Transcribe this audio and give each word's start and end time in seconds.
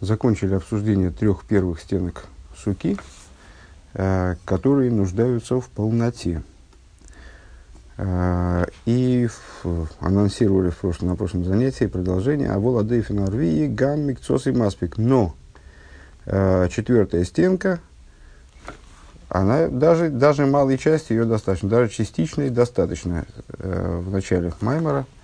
закончили 0.00 0.54
обсуждение 0.54 1.10
трех 1.10 1.44
первых 1.44 1.80
стенок 1.80 2.24
суки, 2.56 2.96
э, 3.94 4.36
которые 4.44 4.90
нуждаются 4.90 5.60
в 5.60 5.68
полноте. 5.68 6.42
Э, 7.96 8.64
и 8.86 9.28
анонсировали 10.00 10.70
в 10.70 10.78
прошлом, 10.78 11.08
на 11.08 11.16
прошлом 11.16 11.44
занятии 11.44 11.84
продолжение 11.84 12.50
«Авол 12.50 12.78
адейфин 12.78 13.20
арвии 13.20 13.66
гам 13.66 14.00
микцос 14.00 14.46
и 14.46 14.52
маспик». 14.52 14.96
Но 14.96 15.34
э, 16.24 16.68
четвертая 16.70 17.24
стенка, 17.24 17.80
она 19.28 19.68
даже, 19.68 20.08
даже 20.08 20.46
малой 20.46 20.78
части 20.78 21.12
ее 21.12 21.24
достаточно, 21.24 21.68
даже 21.68 21.90
частичной 21.90 22.50
достаточно. 22.50 23.26
В 23.58 24.10
начале 24.10 24.52
Маймара 24.60 25.00
э, 25.00 25.19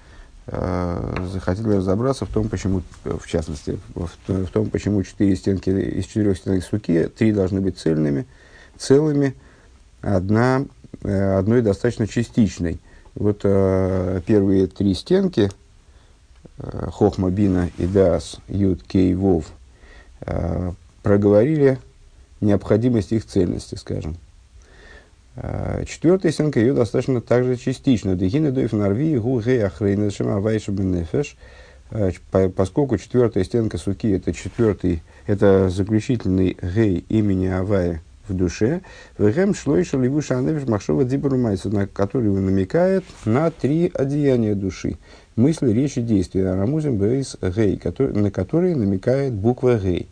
захотели 0.47 1.75
разобраться 1.75 2.25
в 2.25 2.29
том, 2.29 2.49
почему, 2.49 2.83
в 3.05 3.27
частности, 3.27 3.81
в, 3.95 4.09
в 4.29 4.47
том, 4.49 4.71
почему 4.71 5.03
четыре 5.03 5.35
стенки 5.35 5.71
из 5.71 6.07
четырех 6.07 6.39
стенок 6.39 6.63
суки, 6.63 7.09
три 7.09 7.33
должны 7.33 7.61
быть 7.61 7.79
цельными, 7.79 8.27
целыми, 8.79 9.35
одна 10.03 10.65
Э, 11.03 11.39
одной 11.39 11.63
достаточно 11.63 12.07
частичной. 12.07 12.81
Вот 13.15 13.41
э, 13.45 14.21
первые 14.27 14.67
три 14.67 14.95
стенки, 14.95 15.51
э, 16.59 16.89
Хохма, 16.93 17.31
Бина 17.31 17.71
и 17.79 17.87
Дас, 17.87 18.39
Юд, 18.49 18.83
Кей, 18.83 19.15
Вов, 19.15 19.47
э, 20.23 20.73
проговорили 21.03 21.79
необходимость 22.41 23.13
их 23.13 23.25
цельности, 23.25 23.77
скажем. 23.77 24.17
Э, 25.37 25.85
четвертая 25.87 26.33
стенка 26.33 26.61
ее 26.61 26.73
достаточно 26.73 27.21
также 27.21 27.57
частично. 27.57 28.17
Дехина 28.17 28.51
дойф 28.53 28.73
нарви 28.73 29.19
гу. 29.19 29.41
Э, 31.91 32.11
поскольку 32.57 32.99
четвертая 32.99 33.45
стенка 33.45 33.79
суки 33.79 34.11
это 34.11 34.33
четвертый, 34.33 35.03
это 35.27 35.69
заключительный 35.69 36.57
гей 36.61 37.05
имени 37.09 37.47
Авая 37.47 38.03
в 38.27 38.35
душе, 38.35 38.81
вегем 39.19 39.55
шлойша 39.55 39.99
левуша 39.99 40.39
аневиш 40.39 40.67
махшова 40.67 41.05
дибрумайса, 41.05 41.69
на 41.69 41.87
который 41.87 42.31
он 42.31 42.45
намекает 42.47 43.05
на 43.25 43.51
три 43.51 43.91
одеяния 43.95 44.55
души. 44.55 44.97
Мысли, 45.37 45.71
речи, 45.71 46.01
действия. 46.01 46.55
Рамузим 46.55 46.97
бейс 46.97 47.37
гей, 47.41 47.81
на 47.99 48.31
которые 48.31 48.75
намекает 48.75 49.35
буква 49.35 49.79
гей. 49.79 50.09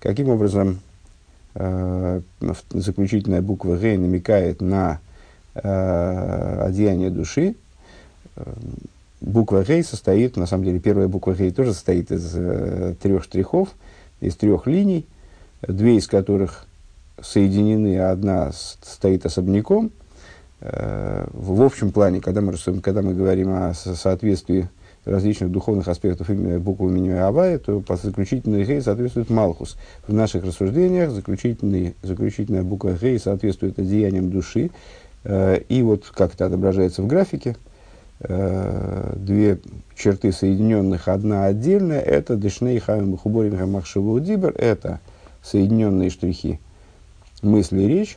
Каким 0.00 0.28
образом 0.30 0.80
э, 1.54 2.20
заключительная 2.70 3.40
буква 3.40 3.76
гей 3.76 3.96
намекает 3.96 4.60
на 4.60 4.98
э, 5.54 6.60
одеяние 6.66 7.10
души, 7.10 7.54
буква 9.20 9.64
Гей 9.64 9.82
состоит, 9.82 10.36
на 10.36 10.46
самом 10.46 10.64
деле, 10.64 10.80
первая 10.80 11.08
буква 11.08 11.34
Гей 11.34 11.50
тоже 11.50 11.72
состоит 11.72 12.10
из 12.10 12.32
э, 12.34 12.94
трех 13.00 13.24
штрихов, 13.24 13.68
из 14.20 14.36
трех 14.36 14.66
линий, 14.66 15.06
две 15.62 15.96
из 15.96 16.06
которых 16.06 16.66
соединены, 17.20 17.98
а 17.98 18.10
одна 18.10 18.52
стоит 18.52 19.24
особняком. 19.24 19.90
Э, 20.60 21.26
в 21.32 21.62
общем 21.62 21.92
плане, 21.92 22.20
когда 22.20 22.40
мы, 22.40 22.54
когда 22.82 23.02
мы 23.02 23.14
говорим 23.14 23.50
о 23.50 23.74
соответствии 23.74 24.68
различных 25.06 25.50
духовных 25.50 25.88
аспектов 25.88 26.28
буквы 26.60 26.90
имени 26.90 27.10
Авая, 27.10 27.58
то 27.58 27.80
по 27.80 27.96
заключительной 27.96 28.64
Гей 28.64 28.82
соответствует 28.82 29.30
Малхус. 29.30 29.76
В 30.06 30.12
наших 30.12 30.44
рассуждениях 30.44 31.10
заключительный, 31.10 31.94
заключительная 32.02 32.62
буква 32.62 32.92
Гей 33.00 33.18
соответствует 33.18 33.78
одеяниям 33.78 34.30
души. 34.30 34.70
Э, 35.24 35.60
и 35.68 35.80
вот 35.80 36.04
как 36.14 36.34
это 36.34 36.46
отображается 36.46 37.02
в 37.02 37.06
графике– 37.06 37.56
Э, 38.18 39.12
две 39.14 39.58
черты 39.94 40.32
соединенных, 40.32 41.06
одна 41.08 41.44
отдельная, 41.44 42.00
это 42.00 42.36
Дешней 42.36 42.78
Хавим 42.78 43.18
Хуборим 43.18 43.58
Хамахшеву 43.58 44.20
Дибер, 44.20 44.54
это 44.56 45.00
соединенные 45.42 46.08
штрихи 46.08 46.58
мысли 47.42 47.82
и 47.82 47.86
речь. 47.86 48.16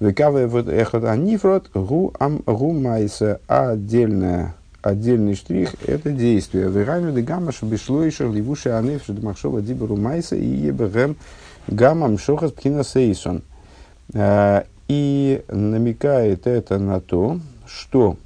Векаве 0.00 0.48
вот 0.48 0.68
эхот 0.68 1.04
анифрот 1.04 1.70
гу 1.74 2.12
ам 2.18 2.42
гу 2.44 2.72
майса, 2.72 3.40
а 3.46 3.70
отдельная 3.70 4.56
отдельный 4.88 5.34
штрих– 5.34 5.74
это 5.86 6.10
действие. 6.10 6.68
Вегайну 6.68 7.12
де 7.12 7.22
гамма 7.22 7.52
шабишлойшер 7.52 8.30
ливуши 8.30 8.70
анеф 8.70 9.04
шадмахшова 9.04 9.62
диберу 9.62 9.96
майса 9.96 10.36
и 10.36 10.46
ебегем 10.46 11.16
гамма 11.66 12.08
мшохас 12.08 12.52
пхина 12.52 12.84
сейсон. 12.84 13.42
Э, 14.14 14.62
и 14.88 15.42
намекает 15.48 16.46
это 16.46 16.78
на 16.78 17.00
то, 17.00 17.40
что 17.66 18.16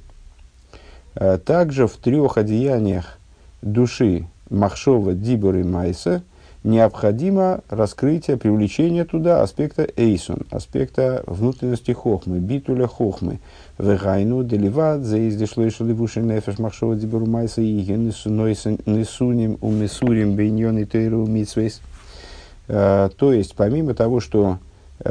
Э, 1.15 1.37
также 1.37 1.87
в 1.87 1.97
трех 1.97 2.37
одеяниях 2.37 3.17
души 3.61 4.27
Махшова, 4.49 5.13
Дибор 5.13 5.57
и 5.57 5.63
Майса 5.63 6.23
необходимо 6.63 7.61
раскрытие, 7.69 8.37
привлечение 8.37 9.05
туда 9.05 9.41
аспекта 9.41 9.87
Эйсон, 9.95 10.41
аспекта 10.51 11.23
внутренности 11.25 11.91
Хохмы, 11.91 12.39
Битуля 12.39 12.87
Хохмы. 12.87 13.39
Вегайну 13.77 14.43
деливат, 14.43 15.01
заездишло 15.01 15.63
и 15.63 15.69
шаливуши 15.69 16.21
нефеш 16.21 16.59
Махшова, 16.59 16.95
Дибор 16.95 17.23
и 17.23 17.27
Майса, 17.27 17.61
и 17.61 17.73
несуним 17.81 19.57
у 19.61 19.71
месурим 19.71 20.35
бейньон 20.35 20.77
и 20.77 20.85
тейру 20.85 21.25
митсвейс. 21.25 21.81
Э, 22.67 23.09
то 23.15 23.33
есть, 23.33 23.55
помимо 23.55 23.93
того, 23.93 24.19
что 24.19 24.59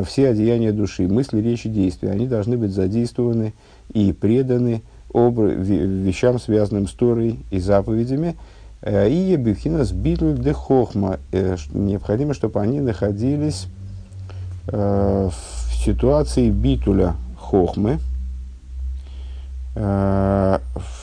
все 0.07 0.29
одеяния 0.29 0.73
души, 0.73 1.09
мысли, 1.09 1.41
речи, 1.41 1.69
действия, 1.69 2.11
они 2.11 2.29
должны 2.29 2.57
быть 2.57 2.71
задействованы 2.71 3.55
и 3.93 4.13
преданы 4.13 4.83
вещам, 5.13 6.39
связанным 6.39 6.87
с 6.87 6.93
Торой 6.93 7.41
и 7.51 7.59
заповедями. 7.59 8.37
Э, 8.83 9.09
и 9.09 9.37
Бифхина 9.37 9.85
с 9.85 9.93
Битль 9.93 10.35
де 10.39 10.53
Хохма. 10.53 11.19
Э, 11.33 11.57
необходимо, 11.73 12.35
чтобы 12.35 12.61
они 12.61 12.81
находились 12.81 13.67
э, 14.69 15.31
в 15.31 15.75
ситуации 15.85 16.51
Битуля 16.51 17.15
Хохмы. 17.39 17.99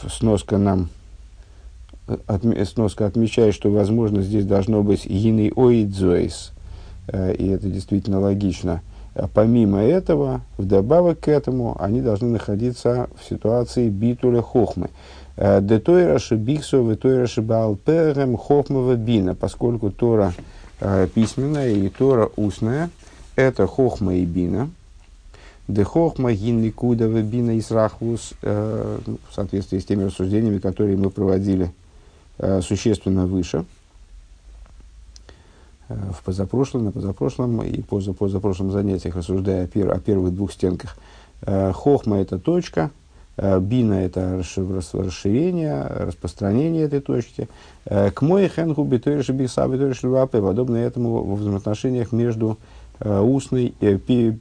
Сноска 0.10 0.58
нам 0.58 0.90
сноска 2.66 3.06
отмечает, 3.06 3.56
что, 3.56 3.72
возможно, 3.72 4.22
здесь 4.22 4.46
должно 4.46 4.84
быть 4.84 5.06
«Йины 5.06 5.52
оидзоис», 5.56 6.52
и 7.12 7.48
это 7.48 7.70
действительно 7.70 8.20
логично– 8.20 8.82
помимо 9.34 9.82
этого, 9.82 10.42
вдобавок 10.58 11.22
к 11.22 11.28
этому, 11.28 11.76
они 11.80 12.02
должны 12.02 12.30
находиться 12.30 13.10
в 13.20 13.28
ситуации 13.28 13.90
битуля 13.90 14.42
хохмы. 14.42 14.90
Э, 15.36 15.60
Детойра 15.62 16.20
шибиксо, 16.20 16.78
ветойра 16.78 17.28
шибалперем 17.28 18.38
хохмова 18.38 18.96
бина, 18.96 19.36
поскольку 19.36 19.92
Тора 19.92 20.34
э, 20.80 21.08
письменная 21.14 21.72
и 21.72 21.90
Тора 21.90 22.30
устная, 22.36 22.90
это 23.36 23.66
хохма 23.68 24.16
и 24.16 24.26
бина. 24.26 24.70
Де 25.68 25.84
хохма 25.84 26.32
гинникудова 26.32 27.22
бина 27.22 27.58
исрахвус, 27.60 28.34
э, 28.42 29.00
в 29.30 29.34
соответствии 29.34 29.80
с 29.80 29.86
теми 29.86 30.04
рассуждениями, 30.04 30.60
которые 30.60 30.98
мы 30.98 31.10
проводили 31.10 31.72
существенно 32.62 33.26
выше– 33.26 33.66
в 35.90 36.24
позапрошлом, 36.24 36.86
на 36.86 36.92
позапрошлом 36.92 37.62
и 37.64 37.82
поза, 37.82 38.14
позапрошлом 38.14 38.72
занятиях, 38.72 39.16
рассуждая 39.16 39.64
о, 39.64 39.68
пер, 39.68 39.92
о 39.92 40.00
первых 40.00 40.36
двух 40.36 40.52
стенках. 40.52 40.98
Э, 41.42 41.72
хохма– 41.72 42.18
это 42.20 42.40
точка, 42.40 42.92
э, 43.38 43.60
бина– 43.60 43.94
это 43.94 44.44
расширение, 44.94 45.84
распространение 45.84 46.84
этой 46.84 47.00
точки. 47.00 47.48
К 47.86 48.22
мой 48.22 48.50
хенгу 48.50 48.84
битойрши 48.84 49.32
бихса 49.32 49.68
битойрши 49.68 50.10
подобно 50.30 50.76
этому 50.76 51.24
в 51.24 51.40
взаимоотношениях 51.40 52.12
между 52.12 52.58
устной, 53.00 53.70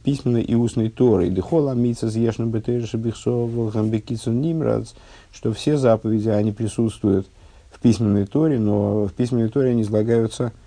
письменной 0.03 0.43
и 0.43 0.55
устной 0.55 0.89
Торой. 0.89 1.29
Дехола 1.29 1.75
мица 1.75 2.09
зешна 2.09 2.47
битойрши 2.47 2.97
бихсо 2.97 3.47
гамбекицун 3.73 4.41
нимрадс, 4.41 4.95
что 5.31 5.53
все 5.53 5.77
заповеди, 5.77 6.31
они 6.31 6.51
присутствуют 6.51 7.29
в 7.71 7.79
письменной 7.79 8.27
Торе, 8.27 8.59
но 8.59 9.05
в 9.05 9.13
письменной 9.13 9.49
Торе 9.49 9.71
они 9.71 9.83
излагаются– 9.83 10.53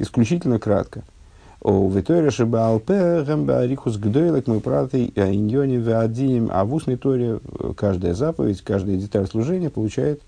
исключительно 0.00 0.58
кратко. 0.58 1.02
О 1.60 1.88
Виторе 1.90 2.30
Шибалпе 2.30 3.22
Гамбарихус 3.22 3.96
Гдойлек 3.98 4.46
мы 4.46 4.60
праты 4.60 5.12
Иньоне 5.14 5.76
Веадием, 5.76 6.48
а 6.50 6.64
в 6.64 6.74
устной 6.74 6.96
торе 6.96 7.38
э, 7.42 7.72
каждая 7.76 8.14
заповедь, 8.14 8.62
каждая 8.62 8.96
деталь 8.96 9.26
служения 9.26 9.68
получает 9.68 10.22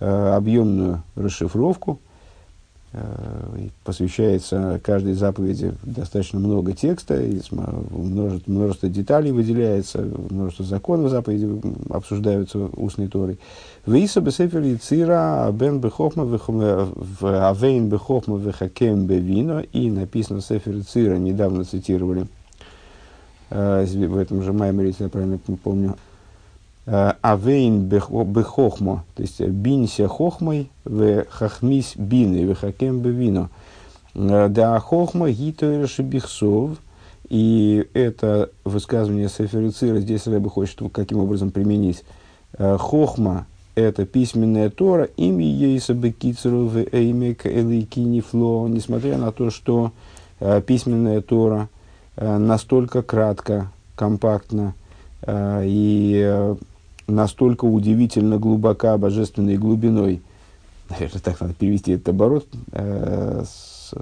э, 0.00 0.34
объемную 0.34 1.02
расшифровку, 1.14 2.00
Э, 2.00 2.07
посвящается 3.84 4.80
каждой 4.82 5.12
заповеди 5.12 5.74
достаточно 5.82 6.38
много 6.38 6.72
текста, 6.72 7.22
множество, 7.90 8.50
множество 8.50 8.88
деталей 8.88 9.30
выделяется, 9.30 10.08
множество 10.30 10.64
законов 10.64 11.10
заповеди 11.10 11.60
обсуждаются 11.90 12.58
устной 12.76 13.08
торой. 13.08 13.38
Виса 13.84 14.22
бесефер 14.22 14.62
яцира 14.62 15.50
бен 15.52 15.80
бехохма 15.80 16.24
авейн 17.20 17.88
бехохма 17.90 18.38
вехакем 18.38 19.06
бевино 19.06 19.60
и 19.72 19.90
написано 19.90 20.40
сефер 20.40 20.82
цира, 20.82 21.16
недавно 21.16 21.64
цитировали 21.64 22.26
э, 23.50 23.84
в 23.84 24.16
этом 24.16 24.42
же 24.42 24.54
маймере, 24.54 24.88
если 24.88 25.04
я 25.04 25.10
правильно 25.10 25.38
помню, 25.62 25.96
Авейн 26.90 27.82
бехохмо, 27.82 29.04
то 29.14 29.22
есть 29.22 29.40
бинься 29.40 30.08
хохмой, 30.08 30.70
в 30.84 31.26
хахмис 31.28 31.94
бины, 31.96 32.46
в 32.46 32.54
хакем 32.58 33.00
бевино. 33.00 33.50
Да 34.14 34.80
хохма 34.80 35.30
гитоэра 35.30 35.86
шибихсов, 35.86 36.78
и 37.28 37.86
это 37.92 38.48
высказывание 38.64 39.28
Сеферицира 39.28 39.98
здесь 39.98 40.26
Рэбе 40.26 40.48
хочет 40.48 40.80
каким 40.90 41.18
образом 41.18 41.50
применить. 41.50 42.04
Хохма– 42.58 43.46
это 43.74 44.06
письменная 44.06 44.70
Тора, 44.70 45.04
имя 45.18 45.44
Ейса 45.44 45.92
Бекицеру 45.92 46.68
в 46.68 46.78
Эймек 46.78 47.46
Элейкинифло, 47.46 48.66
несмотря 48.66 49.18
на 49.18 49.30
то, 49.30 49.50
что 49.50 49.92
письменная 50.66 51.20
Тора 51.20 51.68
настолько 52.16 53.02
кратко, 53.02 53.70
компактно 53.94 54.72
и 55.28 56.54
настолько 57.08 57.64
удивительно 57.64 58.38
глубока 58.38 58.96
божественной 58.98 59.56
глубиной, 59.56 60.22
наверное, 60.88 61.20
так 61.20 61.40
надо 61.40 61.54
перевести 61.54 61.92
этот 61.92 62.10
оборот, 62.10 62.46
э, 62.72 63.42
с, 63.44 63.94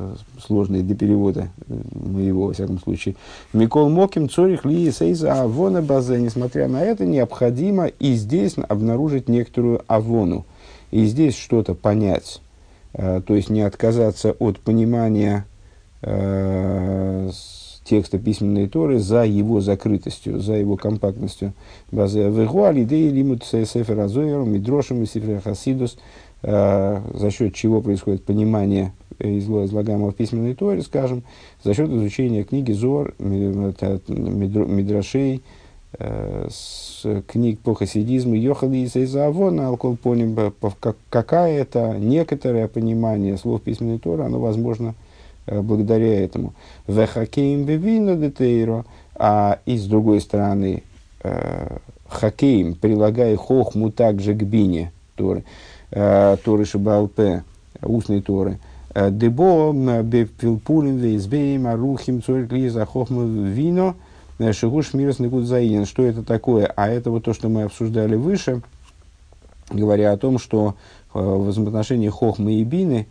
сложный 0.44 0.82
для 0.82 0.96
перевода 0.96 1.48
моего, 1.68 2.46
во 2.48 2.52
всяком 2.52 2.78
случае. 2.80 3.14
Микол 3.52 3.88
Моким, 3.88 4.28
Цорих, 4.28 4.64
Ли, 4.64 4.90
Сейза, 4.90 5.42
Авона, 5.42 5.82
Базе. 5.82 6.20
Несмотря 6.20 6.68
на 6.68 6.82
это, 6.82 7.06
необходимо 7.06 7.86
и 7.86 8.14
здесь 8.14 8.56
обнаружить 8.68 9.28
некоторую 9.28 9.82
Авону. 9.86 10.44
И 10.90 11.04
здесь 11.06 11.36
что-то 11.36 11.74
понять. 11.74 12.40
Э, 12.92 13.20
то 13.24 13.34
есть 13.34 13.50
не 13.50 13.62
отказаться 13.62 14.32
от 14.32 14.58
понимания 14.58 15.46
э, 16.02 17.30
текста 17.88 18.18
письменной 18.18 18.68
Торы 18.68 18.98
за 18.98 19.24
его 19.24 19.60
закрытостью, 19.60 20.40
за 20.40 20.54
его 20.54 20.76
компактностью. 20.76 21.52
Вегуали 21.90 22.82
идеи 22.84 23.08
лимут 23.08 23.44
сефер 23.44 24.00
азоер, 24.00 24.40
мидрошем 24.40 25.02
и 25.02 25.06
сефер 25.06 25.40
хасидус, 25.40 25.96
э, 26.42 27.00
за 27.14 27.30
счет 27.30 27.54
чего 27.54 27.80
происходит 27.80 28.24
понимание 28.24 28.92
излагаемого 29.18 30.10
в 30.10 30.14
письменной 30.14 30.54
Торе, 30.54 30.82
скажем, 30.82 31.22
за 31.64 31.72
счет 31.74 31.88
изучения 31.88 32.44
книги 32.44 32.72
Зор, 32.72 33.14
Мидрашей, 34.08 35.42
э, 35.98 36.48
с 36.50 37.22
книг 37.26 37.60
по 37.60 37.74
хасидизму 37.74 38.34
Йохали 38.34 38.78
и 38.78 38.88
Сейзавона, 38.88 39.68
Алколпоним, 39.68 40.52
какая-то 41.08 41.96
некоторое 41.98 42.68
понимание 42.68 43.38
слов 43.38 43.62
письменной 43.62 43.98
Торы, 43.98 44.24
оно 44.24 44.38
возможно 44.38 44.94
Э, 44.96 45.05
благодаря 45.46 46.24
этому. 46.24 46.54
Вехакеем 46.86 47.64
бевино 47.64 48.16
детейро, 48.16 48.84
а 49.14 49.60
и 49.66 49.78
с 49.78 49.86
другой 49.86 50.20
стороны, 50.20 50.82
э, 51.22 51.78
хакеем, 52.08 52.74
прилагая 52.74 53.36
хохму 53.36 53.90
также 53.90 54.34
к 54.34 54.42
бине 54.42 54.92
Торы, 55.14 55.44
э, 55.90 56.36
Торы 56.44 56.64
Шабалпе, 56.64 57.44
устной 57.82 58.22
Торы. 58.22 58.58
Дебо 58.94 59.72
бепилпулин 60.02 60.96
вейзбеем 60.96 61.66
арухим 61.66 62.22
цорик 62.22 62.50
лиза 62.52 62.86
хохму 62.86 63.26
вино, 63.26 63.94
шигуш 64.52 64.94
мирос 64.94 65.18
заинен. 65.18 65.84
Что 65.84 66.02
это 66.02 66.22
такое? 66.22 66.72
А 66.76 66.88
это 66.88 67.10
вот 67.10 67.24
то, 67.24 67.34
что 67.34 67.50
мы 67.50 67.64
обсуждали 67.64 68.16
выше, 68.16 68.62
говоря 69.70 70.12
о 70.12 70.16
том, 70.16 70.38
что 70.38 70.76
в 71.12 71.48
взаимоотношении 71.48 72.08
хохмы 72.08 72.54
и 72.54 72.64
бины 72.64 73.06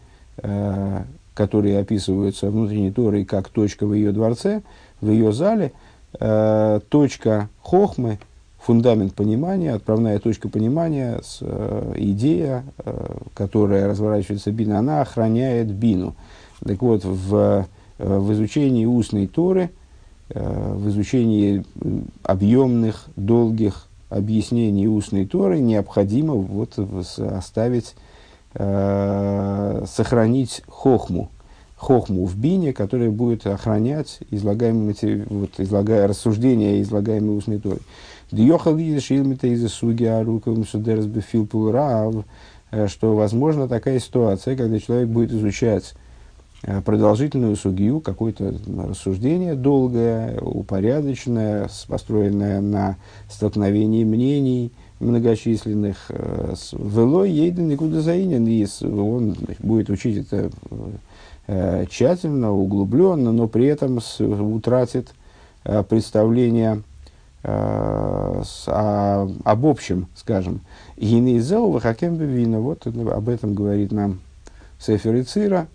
которые 1.36 1.80
описываются 1.80 2.50
внутренней 2.50 2.92
Торой 2.92 3.26
как 3.26 3.50
точка 3.50 3.86
в 3.86 3.94
ее 3.94 4.12
дворце, 4.12 4.64
в 5.02 5.12
ее 5.12 5.32
зале, 5.34 5.74
э, 6.20 6.80
точка 6.90 7.50
хохмы, 7.62 8.18
фундамент 8.58 9.14
понимания, 9.14 9.74
отправная 9.74 10.18
точка 10.18 10.50
понимания, 10.50 11.20
с, 11.24 11.40
э, 11.42 11.94
идея, 11.98 12.64
э, 12.84 13.18
которая 13.36 13.88
разворачивается 13.88 14.52
бина, 14.52 14.80
она 14.80 15.02
охраняет 15.02 15.68
бину. 15.72 16.16
Так 16.66 16.82
вот, 16.82 17.04
в, 17.04 17.36
э, 18.00 18.18
в 18.18 18.34
изучении 18.34 18.86
устной 18.86 19.28
Торы, 19.28 19.70
э, 20.30 20.74
в 20.74 20.88
изучении 20.88 21.66
объемных, 22.24 23.06
долгих 23.18 23.88
объяснений 24.10 24.88
устной 24.88 25.26
Торы 25.26 25.60
необходимо 25.60 26.34
вот, 26.36 26.80
оставить 27.18 27.94
Э, 28.58 29.84
сохранить 29.86 30.62
хохму, 30.70 31.30
хохму 31.76 32.26
в 32.26 32.38
бине, 32.38 32.72
которая 32.72 33.12
будет 33.12 33.46
охранять 33.46 34.20
излагаемые, 34.32 35.26
вот, 35.30 35.50
излагая 35.58 36.08
рассуждения, 36.08 36.82
излагаемые 36.82 37.38
устной 37.38 37.60
Торой. 37.60 37.82
Дьохал 38.32 38.78
шилмита 39.02 39.48
из 39.48 39.70
суги 39.74 40.06
арукам 40.06 40.66
судерс 40.66 41.06
рав, 41.52 42.16
э, 42.72 42.88
что 42.88 43.14
возможно 43.14 43.68
такая 43.68 44.00
ситуация, 44.00 44.56
когда 44.56 44.80
человек 44.80 45.10
будет 45.10 45.34
изучать 45.34 45.94
э, 46.64 46.80
продолжительную 46.80 47.58
сугию, 47.58 48.00
какое-то 48.00 48.56
рассуждение 48.88 49.56
долгое, 49.56 50.40
упорядоченное, 50.40 51.70
построенное 51.90 52.62
на 52.62 52.96
столкновении 53.30 54.06
мнений– 54.06 54.72
многочисленных. 55.00 55.98
Э, 56.10 56.54
Вело 56.74 57.24
ейден 57.26 57.68
никуда 57.68 58.02
заинен, 58.02 58.48
и 58.48 58.66
он 58.86 59.36
будет 59.60 59.90
учить 59.90 60.26
это 60.26 60.50
э, 61.48 61.86
тщательно, 61.90 62.52
углубленно, 62.52 63.32
но 63.32 63.48
при 63.48 63.66
этом 63.68 64.00
утратит 64.20 65.14
э, 65.64 65.84
представление 65.84 66.82
об 67.44 68.48
общем, 69.68 70.08
скажем. 70.16 70.62
Гинейзел 70.98 71.80
хакем 71.80 72.16
вина. 72.16 72.60
Вот 72.60 72.88
об 72.88 73.30
этом 73.30 73.54
говорит 73.54 73.92
нам 73.92 74.22
Сефер 74.80 75.22
Ицира, 75.22 75.68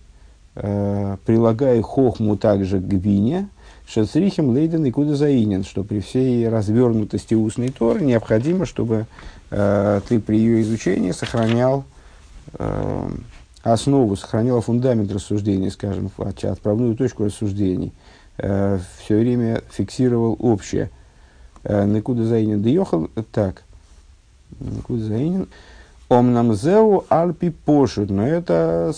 прилагая 0.54 1.80
хохму 1.80 2.36
также 2.36 2.80
к 2.80 2.92
вине, 2.92 3.48
Шецрихим 3.92 4.52
лейден 4.52 4.84
и 4.84 4.92
куда 4.92 5.16
заинен, 5.16 5.64
что 5.64 5.82
при 5.82 5.98
всей 5.98 6.48
развернутости 6.48 7.34
устной 7.34 7.70
Торы 7.70 8.02
необходимо, 8.02 8.64
чтобы 8.64 9.06
э, 9.50 10.00
ты 10.08 10.20
при 10.20 10.38
ее 10.38 10.60
изучении 10.60 11.10
сохранял 11.10 11.82
э, 12.52 13.10
основу, 13.64 14.14
сохранял 14.14 14.60
фундамент 14.60 15.10
рассуждений, 15.10 15.72
скажем, 15.72 16.08
отправную 16.16 16.94
точку 16.94 17.24
рассуждений, 17.24 17.92
э, 18.38 18.78
все 19.02 19.18
время 19.18 19.62
фиксировал 19.72 20.36
общее. 20.38 20.88
Э, 21.64 21.84
Никуда 21.84 22.22
заинен 22.22 22.62
да 22.62 23.24
так, 23.32 23.64
Никуда 24.60 25.02
заинен. 25.02 25.48
Омнамзеу 26.10 27.04
альпи 27.08 27.50
пошут, 27.50 28.10
но 28.10 28.26
это, 28.26 28.92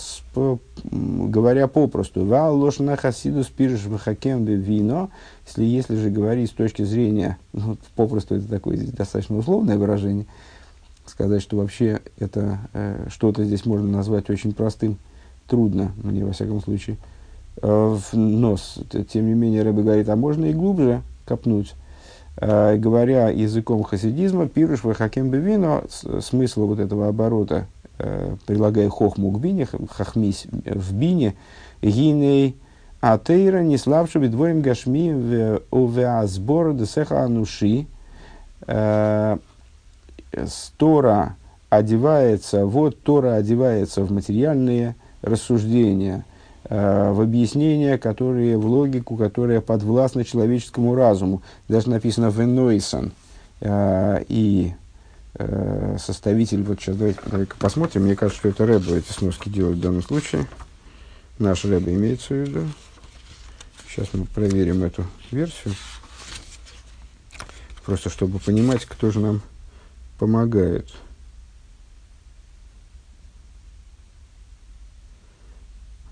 говоря 0.81 1.67
попросту, 1.67 2.25
вал 2.25 2.57
лошна 2.57 2.95
хасидус 2.95 3.49
пирш 3.49 3.85
вахакем 3.85 4.45
вино, 4.45 5.11
если, 5.45 5.63
если 5.63 5.95
же 5.95 6.09
говорить 6.09 6.49
с 6.49 6.53
точки 6.53 6.81
зрения, 6.81 7.37
ну, 7.53 7.77
попросту 7.95 8.33
это 8.33 8.49
такое 8.49 8.77
здесь 8.77 8.89
достаточно 8.89 9.37
условное 9.37 9.77
выражение, 9.77 10.25
сказать, 11.05 11.43
что 11.43 11.57
вообще 11.57 12.01
это 12.17 12.57
э, 12.73 13.05
что-то 13.09 13.43
здесь 13.43 13.67
можно 13.67 13.87
назвать 13.87 14.31
очень 14.31 14.51
простым, 14.51 14.97
трудно 15.47 15.91
мне 15.97 16.25
во 16.25 16.31
всяком 16.31 16.61
случае. 16.61 16.97
Э, 17.61 17.95
но, 18.13 18.57
тем 19.07 19.27
не 19.27 19.35
менее, 19.35 19.61
Рэбе 19.61 19.83
говорит, 19.83 20.09
а 20.09 20.15
можно 20.15 20.45
и 20.45 20.53
глубже 20.53 21.03
копнуть. 21.25 21.75
Э, 22.37 22.77
говоря 22.77 23.29
языком 23.29 23.83
хасидизма, 23.83 24.47
пируш 24.47 24.83
вахакем 24.83 25.29
бевино, 25.29 25.83
смысл 26.19 26.65
вот 26.65 26.79
этого 26.79 27.07
оборота, 27.07 27.67
э, 27.99 28.35
прилагая 28.47 28.89
хохму 28.89 29.31
к 29.31 29.39
бине, 29.39 29.67
хахмись 29.89 30.47
в 30.51 30.93
бине, 30.95 31.35
гиней 31.83 32.57
атеира 33.01 33.59
не 33.59 33.77
слабше 33.77 34.17
бедворим 34.17 34.61
гашми 34.61 35.59
увеазбор 35.69 36.73
десеха 36.73 37.21
ануши, 37.21 37.85
э, 38.65 39.37
Тора 40.77 41.35
одевается, 41.69 42.65
вот 42.65 42.99
Тора 43.03 43.35
одевается 43.35 44.03
в 44.03 44.11
материальные 44.11 44.95
рассуждения– 45.21 46.25
в 46.69 47.21
объяснения, 47.21 47.97
которые, 47.97 48.57
в 48.57 48.65
логику, 48.65 49.17
которая 49.17 49.59
подвластна 49.61 50.23
человеческому 50.23 50.95
разуму. 50.95 51.41
Даже 51.67 51.89
написано 51.89 52.27
«венойсон». 52.27 53.11
Э, 53.65 54.21
и 54.27 54.73
э, 55.35 55.97
составитель, 55.97 56.63
вот 56.63 56.81
сейчас 56.81 56.97
давайте, 56.97 57.19
давайте 57.25 57.53
посмотрим, 57.57 58.03
мне 58.03 58.15
кажется, 58.15 58.39
что 58.39 58.49
это 58.49 58.65
Рэбе 58.65 58.97
эти 58.97 59.11
сноски 59.11 59.47
делает 59.47 59.77
в 59.77 59.81
данном 59.81 60.03
случае. 60.03 60.47
Наш 61.39 61.63
Рэбе 61.63 61.93
имеется 61.93 62.33
в 62.33 62.37
виду. 62.37 62.67
Сейчас 63.87 64.09
мы 64.11 64.25
проверим 64.25 64.83
эту 64.83 65.05
версию. 65.31 65.75
Просто 67.85 68.09
чтобы 68.09 68.39
понимать, 68.39 68.85
кто 68.85 69.11
же 69.11 69.21
нам 69.21 69.41
помогает. 70.19 70.89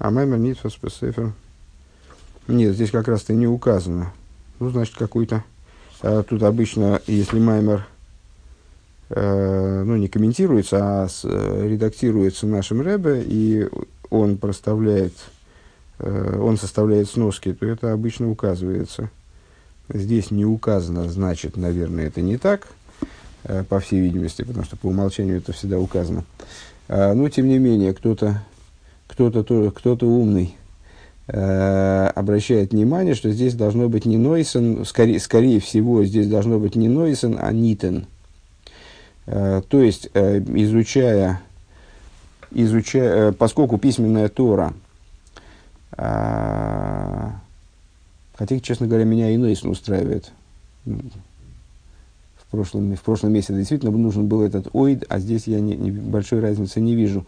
А 0.04 0.10
маймер 0.10 0.40
нитфас 0.40 0.74
песефер. 0.74 1.32
Нет, 2.48 2.74
здесь 2.74 2.90
как 2.90 3.08
раз-то 3.08 3.34
не 3.34 3.46
указано. 3.46 4.12
Ну, 4.60 4.72
значит, 4.72 4.96
какой-то... 4.96 5.44
А 6.02 6.24
тут 6.24 6.42
обычно, 6.42 7.00
если 7.06 7.40
маймер 7.40 7.86
ну, 9.12 9.96
не 9.98 10.08
комментируется, 10.08 11.04
а 11.04 11.08
с, 11.08 11.24
редактируется 11.24 12.48
нашим 12.48 12.82
Рэбе, 12.82 13.24
и 13.24 13.70
он 14.10 14.40
проставляет, 14.40 15.14
он 16.00 16.58
составляет 16.58 17.08
сноски, 17.08 17.54
то 17.54 17.68
это 17.68 17.94
обычно 17.94 18.32
указывается. 18.32 19.12
Здесь 19.88 20.32
не 20.32 20.46
указано, 20.46 21.10
значит, 21.10 21.58
наверное, 21.58 22.08
это 22.08 22.22
не 22.22 22.38
так, 22.40 22.70
по 23.70 23.80
всей 23.80 24.02
видимости, 24.02 24.42
потому 24.42 24.66
что 24.66 24.78
по 24.78 24.88
умолчанию 24.88 25.38
это 25.38 25.54
всегда 25.54 25.78
указано. 25.78 26.24
Но, 26.88 27.30
тем 27.30 27.48
не 27.48 27.60
менее, 27.60 27.94
кто-то 27.94 28.42
кто-то 29.12 29.72
кто 29.72 29.98
умный 30.02 30.56
Э, 31.34 32.08
обращает 32.08 32.74
внимание, 32.74 33.16
что 33.16 33.32
здесь 33.32 33.54
должно 33.54 33.88
быть 33.88 34.06
не 34.06 34.18
Нойсен, 34.18 34.84
скорее, 34.84 35.18
скорее 35.18 35.62
всего, 35.62 36.04
здесь 36.04 36.28
должно 36.28 36.60
быть 36.60 36.76
не 36.76 36.90
Нойсен, 36.90 37.38
а 37.40 37.54
Нитен. 37.54 38.06
Э, 39.28 39.62
то 39.66 39.82
есть, 39.82 40.10
э, 40.14 40.40
изучая, 40.40 41.42
изучая, 42.52 43.32
поскольку 43.32 43.78
письменная 43.78 44.28
Тора, 44.28 44.74
хотя, 45.96 47.40
честно 48.62 48.88
говоря, 48.88 49.06
меня 49.06 49.30
и 49.30 49.38
Нойсен 49.38 49.70
устраивает. 49.70 50.32
В 50.86 52.46
прошлом, 52.50 52.94
в 52.96 53.02
прошлом 53.02 53.32
месяце 53.32 53.54
действительно 53.54 53.92
нужен 53.92 54.28
был 54.28 54.42
этот 54.42 54.68
оид, 54.74 55.06
а 55.08 55.20
здесь 55.20 55.48
я 55.48 55.62
не, 55.62 55.76
не, 55.76 55.92
большой 55.92 56.42
разницы 56.42 56.82
не 56.82 56.96
вижу. 56.96 57.26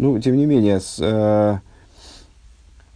Ну, 0.00 0.18
тем 0.18 0.36
не 0.36 0.46
менее, 0.46 0.80
с, 0.80 0.98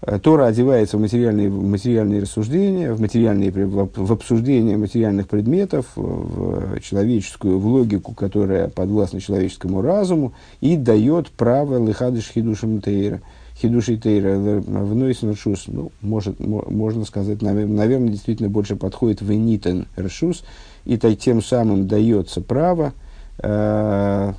Э, 0.06 0.18
Тора 0.18 0.46
одевается 0.46 0.98
в 0.98 1.00
материальные, 1.00 1.48
в 1.48 1.62
материальные 1.62 2.22
рассуждения, 2.22 2.92
в, 2.92 3.00
материальные, 3.00 3.50
в 3.50 4.12
обсуждение 4.12 4.76
материальных 4.76 5.28
предметов, 5.28 5.86
в 5.96 6.80
человеческую, 6.80 7.58
в 7.58 7.66
логику, 7.66 8.12
которая 8.14 8.68
подвластна 8.68 9.20
человеческому 9.20 9.80
разуму, 9.82 10.34
и 10.60 10.76
дает 10.76 11.30
право 11.30 11.78
лыхадыш 11.78 12.30
хидушем 12.32 12.80
тейра. 12.80 13.20
Хидуши 13.56 13.96
тейра 13.96 14.36
в 14.36 14.94
нойсен 14.94 15.30
ршус, 15.30 15.64
ну, 15.68 15.92
может, 16.02 16.40
можно 16.40 17.04
сказать, 17.04 17.40
наверное, 17.40 18.08
действительно 18.08 18.48
больше 18.48 18.76
подходит 18.76 19.22
в 19.22 19.32
нитен 19.32 19.86
ршус, 19.96 20.44
и 20.84 20.98
тем 20.98 21.40
самым 21.40 21.86
дается 21.86 22.40
право, 22.40 22.92
э, 23.38 24.32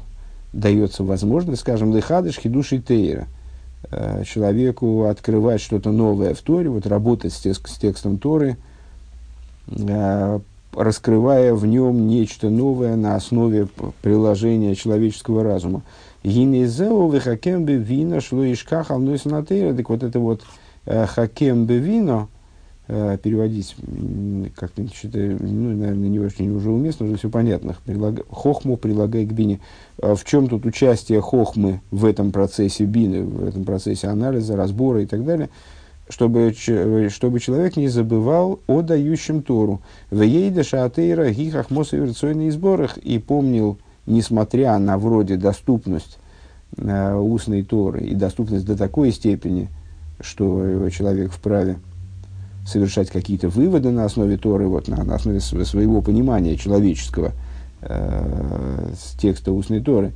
дается 0.56 1.04
возможность, 1.04 1.62
скажем, 1.62 1.92
лыхадыш 1.92 2.40
хидуши 2.40 2.80
тейра– 2.80 3.28
Э, 3.92 4.24
человеку 4.26 5.06
открывать 5.06 5.62
что-то 5.62 5.92
новое 5.92 6.34
в 6.34 6.42
Торе, 6.42 6.70
вот 6.70 6.88
работать 6.88 7.34
с, 7.34 7.40
текст, 7.40 7.68
с 7.70 7.78
текстом 7.78 8.18
Торы, 8.18 8.58
э, 9.68 10.40
раскрывая 10.74 11.54
в 11.54 11.66
нем 11.66 12.08
нечто 12.08 12.50
новое 12.50 12.96
на 12.96 13.16
основе 13.16 13.68
приложения 14.02 14.76
человеческого 14.76 15.44
разума. 15.44 15.82
Гинезеу 16.24 17.10
вихакем 17.10 17.66
вино 17.66 18.22
шло 18.22 18.44
ишках 18.44 18.88
Так 18.88 19.90
вот 19.90 20.04
это 20.04 20.20
вот 20.20 20.42
э, 20.86 21.06
хакем 21.06 21.66
вино 21.66 22.30
переводить 22.88 23.76
как-то 24.56 24.86
что-то, 24.94 25.18
ну, 25.18 25.76
наверное, 25.76 26.08
не 26.08 26.20
очень 26.20 26.56
уже 26.56 26.70
уместно, 26.70 27.08
уже 27.08 27.18
все 27.18 27.30
понятно. 27.30 27.76
Прилаг... 27.86 28.26
Хохму 28.30 28.78
прилагай 28.78 29.26
к 29.26 29.32
бине. 29.32 29.60
А 30.02 30.16
в 30.16 30.24
чем 30.24 30.48
тут 30.48 30.66
участие 30.66 31.20
хохмы 31.22 31.82
в 31.90 32.06
этом 32.06 32.32
процессе 32.32 32.86
бины, 32.86 33.24
в 33.24 33.44
этом 33.44 33.66
процессе 33.66 34.08
анализа, 34.08 34.56
разбора 34.56 35.02
и 35.02 35.06
так 35.08 35.26
далее, 35.26 35.50
чтобы, 36.10 36.54
чтобы 37.10 37.40
человек 37.40 37.76
не 37.78 37.88
забывал 37.88 38.60
о 38.68 38.82
дающем 38.82 39.42
Тору. 39.42 39.82
В 40.12 40.22
ейда 40.22 40.64
шаатейра 40.64 41.32
гихах 41.32 41.72
мосоверционных 41.72 42.54
сборах 42.54 42.98
и 42.98 43.18
помнил, 43.18 43.80
несмотря 44.06 44.78
на 44.78 45.00
вроде 45.00 45.38
доступность 45.38 46.20
э, 46.78 47.16
устной 47.16 47.64
Торы 47.64 48.02
и 48.02 48.14
доступность 48.14 48.66
до 48.66 48.78
такой 48.78 49.12
степени, 49.12 49.70
что 50.20 50.88
человек 50.92 51.32
вправе 51.32 51.78
совершать 52.66 53.10
какие-то 53.10 53.50
выводы 53.50 53.92
на 53.92 54.06
основе 54.06 54.38
Торы, 54.38 54.68
вот, 54.68 54.88
на, 54.88 55.04
на 55.04 55.16
основе 55.16 55.40
своего 55.40 56.02
понимания 56.02 56.58
человеческого 56.58 57.32
э, 57.82 58.94
с 59.00 59.18
текста 59.18 59.52
устной 59.52 59.82
Торы. 59.82 60.14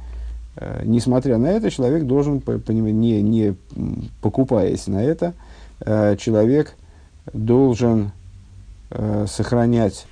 Э, 0.55 0.81
несмотря 0.83 1.37
на 1.37 1.47
это, 1.47 1.69
человек 1.69 2.05
должен, 2.05 2.41
не, 2.67 3.21
не 3.21 3.55
покупаясь 4.21 4.87
на 4.87 5.03
это, 5.03 5.33
э, 5.79 6.15
человек 6.17 6.75
должен 7.33 8.11
э, 8.89 9.25
сохранять 9.29 10.07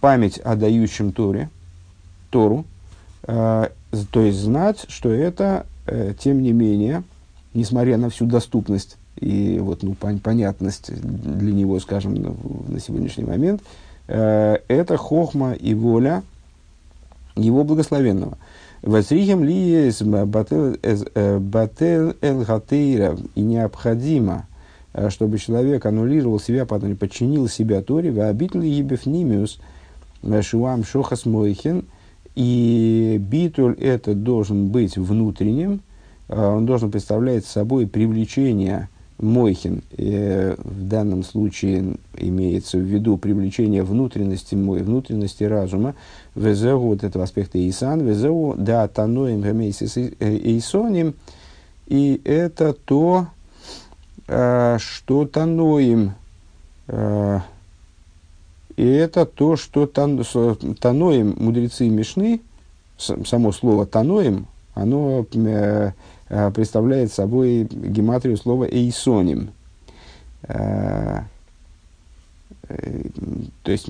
память 0.00 0.38
о 0.38 0.54
дающем 0.54 1.12
Торе, 1.12 1.50
Тору, 2.30 2.64
э, 3.24 3.68
то 4.10 4.20
есть 4.20 4.38
знать, 4.38 4.84
что 4.88 5.10
это, 5.10 5.66
э, 5.86 6.14
тем 6.18 6.42
не 6.42 6.52
менее, 6.52 7.02
несмотря 7.54 7.96
на 7.96 8.10
всю 8.10 8.26
доступность 8.26 8.96
и 9.16 9.58
вот, 9.60 9.82
ну, 9.82 9.92
пон- 9.92 10.20
понятность 10.20 10.90
для 10.92 11.52
него, 11.52 11.80
скажем, 11.80 12.14
на, 12.14 12.34
на 12.68 12.80
сегодняшний 12.80 13.24
момент, 13.24 13.62
э, 14.08 14.58
это 14.68 14.96
хохма 14.96 15.52
и 15.52 15.74
воля 15.74 16.22
его 17.34 17.64
благословенного. 17.64 18.38
Васрихем 18.82 19.42
ли 19.42 19.90
бател 20.26 20.76
э, 20.82 22.12
эл 22.20 22.44
гатейра 22.44 23.16
и 23.34 23.40
необходимо, 23.40 24.46
э, 24.92 25.10
чтобы 25.10 25.38
человек 25.38 25.86
аннулировал 25.86 26.38
себя, 26.38 26.66
потом 26.66 26.96
подчинил 26.96 27.48
себя 27.48 27.82
Торе, 27.82 28.12
в 28.12 28.20
обитель 28.20 28.64
ебефнимиус 28.64 29.58
э, 30.22 30.42
шуам 30.42 30.84
шохас 30.84 31.24
мойхин, 31.24 31.84
и 32.34 33.16
битуль 33.18 33.74
это 33.80 34.14
должен 34.14 34.68
быть 34.68 34.98
внутренним, 34.98 35.80
он 36.28 36.66
должен 36.66 36.90
представлять 36.90 37.46
собой 37.46 37.86
привлечение 37.86 38.90
Мойхин 39.18 39.82
э, 39.96 40.56
в 40.58 40.88
данном 40.88 41.24
случае 41.24 41.96
имеется 42.18 42.76
в 42.76 42.82
виду 42.82 43.16
привлечение 43.16 43.82
внутренности 43.82 44.54
мой, 44.54 44.82
внутренности 44.82 45.44
разума, 45.44 45.94
везеу 46.34 46.80
вот 46.80 47.02
этого 47.02 47.24
аспекта 47.24 47.58
Исан, 47.68 48.00
везеу 48.00 48.54
да 48.56 48.86
таноим 48.88 49.40
гамейсис 49.40 49.96
Эйсоним, 49.96 51.14
и 51.86 52.20
это 52.24 52.74
то, 52.74 53.28
э, 54.28 54.76
что 54.78 55.26
таноим, 55.26 56.12
э, 56.88 57.40
и 58.76 58.86
это 58.86 59.24
то, 59.24 59.56
что 59.56 59.86
тан, 59.86 60.22
таноим 60.78 61.36
мудрецы 61.38 61.88
Мишны, 61.88 62.42
само 62.98 63.52
слово 63.52 63.86
таноим, 63.86 64.46
оно 64.74 65.24
э, 65.32 65.92
представляет 66.28 67.12
собой 67.12 67.64
гематрию 67.64 68.36
слова 68.36 68.64
«эйсоним». 68.64 69.50
Э, 70.48 71.20
э, 72.68 73.02
то 73.62 73.72
есть, 73.72 73.88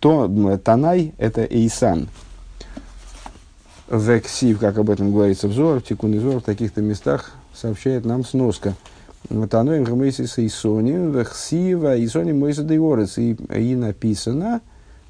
то, 0.00 0.58
Танай– 0.62 1.12
это 1.18 1.44
Эйсан. 1.44 2.08
Вексив, 3.88 4.58
как 4.58 4.78
об 4.78 4.90
этом 4.90 5.12
говорится 5.12 5.46
в 5.46 5.52
Зор, 5.52 5.80
в 5.80 5.84
Тикун 5.84 6.18
в 6.18 6.40
таких-то 6.40 6.82
местах 6.82 7.32
сообщает 7.54 8.04
нам 8.04 8.24
сноска. 8.24 8.74
Таноим 9.50 9.84
гамейсис 9.84 10.38
Эйсоним, 10.38 11.12
Вексива, 11.12 11.96
Эйсоним 11.96 12.40
Мойса 12.40 12.62
Дейорец. 12.62 13.18
И, 13.18 13.34
и 13.34 13.76
написано, 13.76 14.60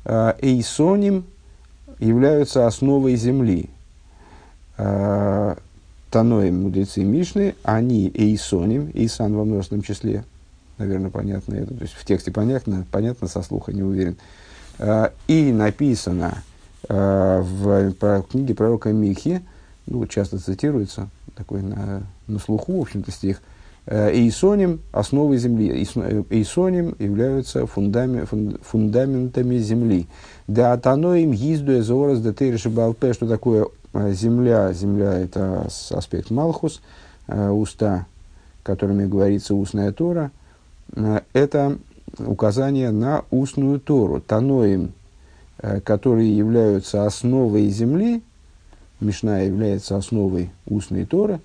Эйсоним 0.05 1.25
являются 1.99 2.67
основой 2.67 3.17
земли. 3.17 3.71
Таноем 6.11 6.63
мудрецы 6.63 7.03
Мишны, 7.03 7.55
они 7.63 8.11
эйсоним, 8.15 8.91
эйсан 8.95 9.35
во 9.35 9.45
множественном 9.45 9.83
числе, 9.83 10.25
наверное, 10.79 11.11
понятно 11.11 11.55
это, 11.55 11.75
то 11.75 11.83
есть 11.83 11.95
в 11.95 12.05
тексте 12.05 12.31
понятно, 12.31 12.87
понятно 12.91 13.27
со 13.29 13.43
слуха, 13.43 13.73
не 13.73 13.83
уверен. 13.83 14.17
А, 14.79 15.13
и 15.27 15.53
написано 15.53 16.43
а, 16.89 17.43
в, 17.43 18.23
книге 18.31 18.55
пророка 18.55 18.93
Михи, 18.93 19.43
ну, 19.87 20.07
часто 20.07 20.39
цитируется, 20.39 21.09
такой 21.35 21.63
на, 21.63 22.03
на 22.27 22.39
слуху, 22.39 22.79
в 22.79 22.83
общем-то, 22.83 23.11
стих, 23.11 23.43
а, 23.87 24.11
Эйсоним– 24.11 24.81
основой 24.93 25.39
земли. 25.39 25.71
Эйсоним 26.31 26.95
являются 26.99 27.67
фундами, 27.67 28.27
фундаментами 28.63 29.59
земли. 29.59 30.07
Да 30.47 30.73
атаноим 30.73 31.33
гиздуя 31.33 31.83
зорас 31.83 32.21
да 32.21 32.35
балпе, 32.69 33.13
что 33.13 33.27
такое 33.27 33.67
земля, 34.13 34.73
земля– 34.73 35.13
это 35.19 35.69
аспект 35.91 36.31
Малхус, 36.31 36.81
э, 37.27 37.49
уста, 37.49 38.07
которыми 38.63 39.07
говорится 39.07 39.55
устная 39.55 39.93
Тора, 39.93 40.31
э, 40.95 41.21
это 41.33 41.79
указание 42.19 42.91
на 42.91 43.25
устную 43.31 43.81
Тору, 43.81 44.21
таноим, 44.21 44.93
которые 45.85 46.37
являются 46.37 47.05
основой 47.07 47.69
земли, 47.69 48.23
Мишна 49.01 49.41
является 49.41 49.97
основой 49.97 50.51
устной 50.67 51.05
Торы, 51.05 51.41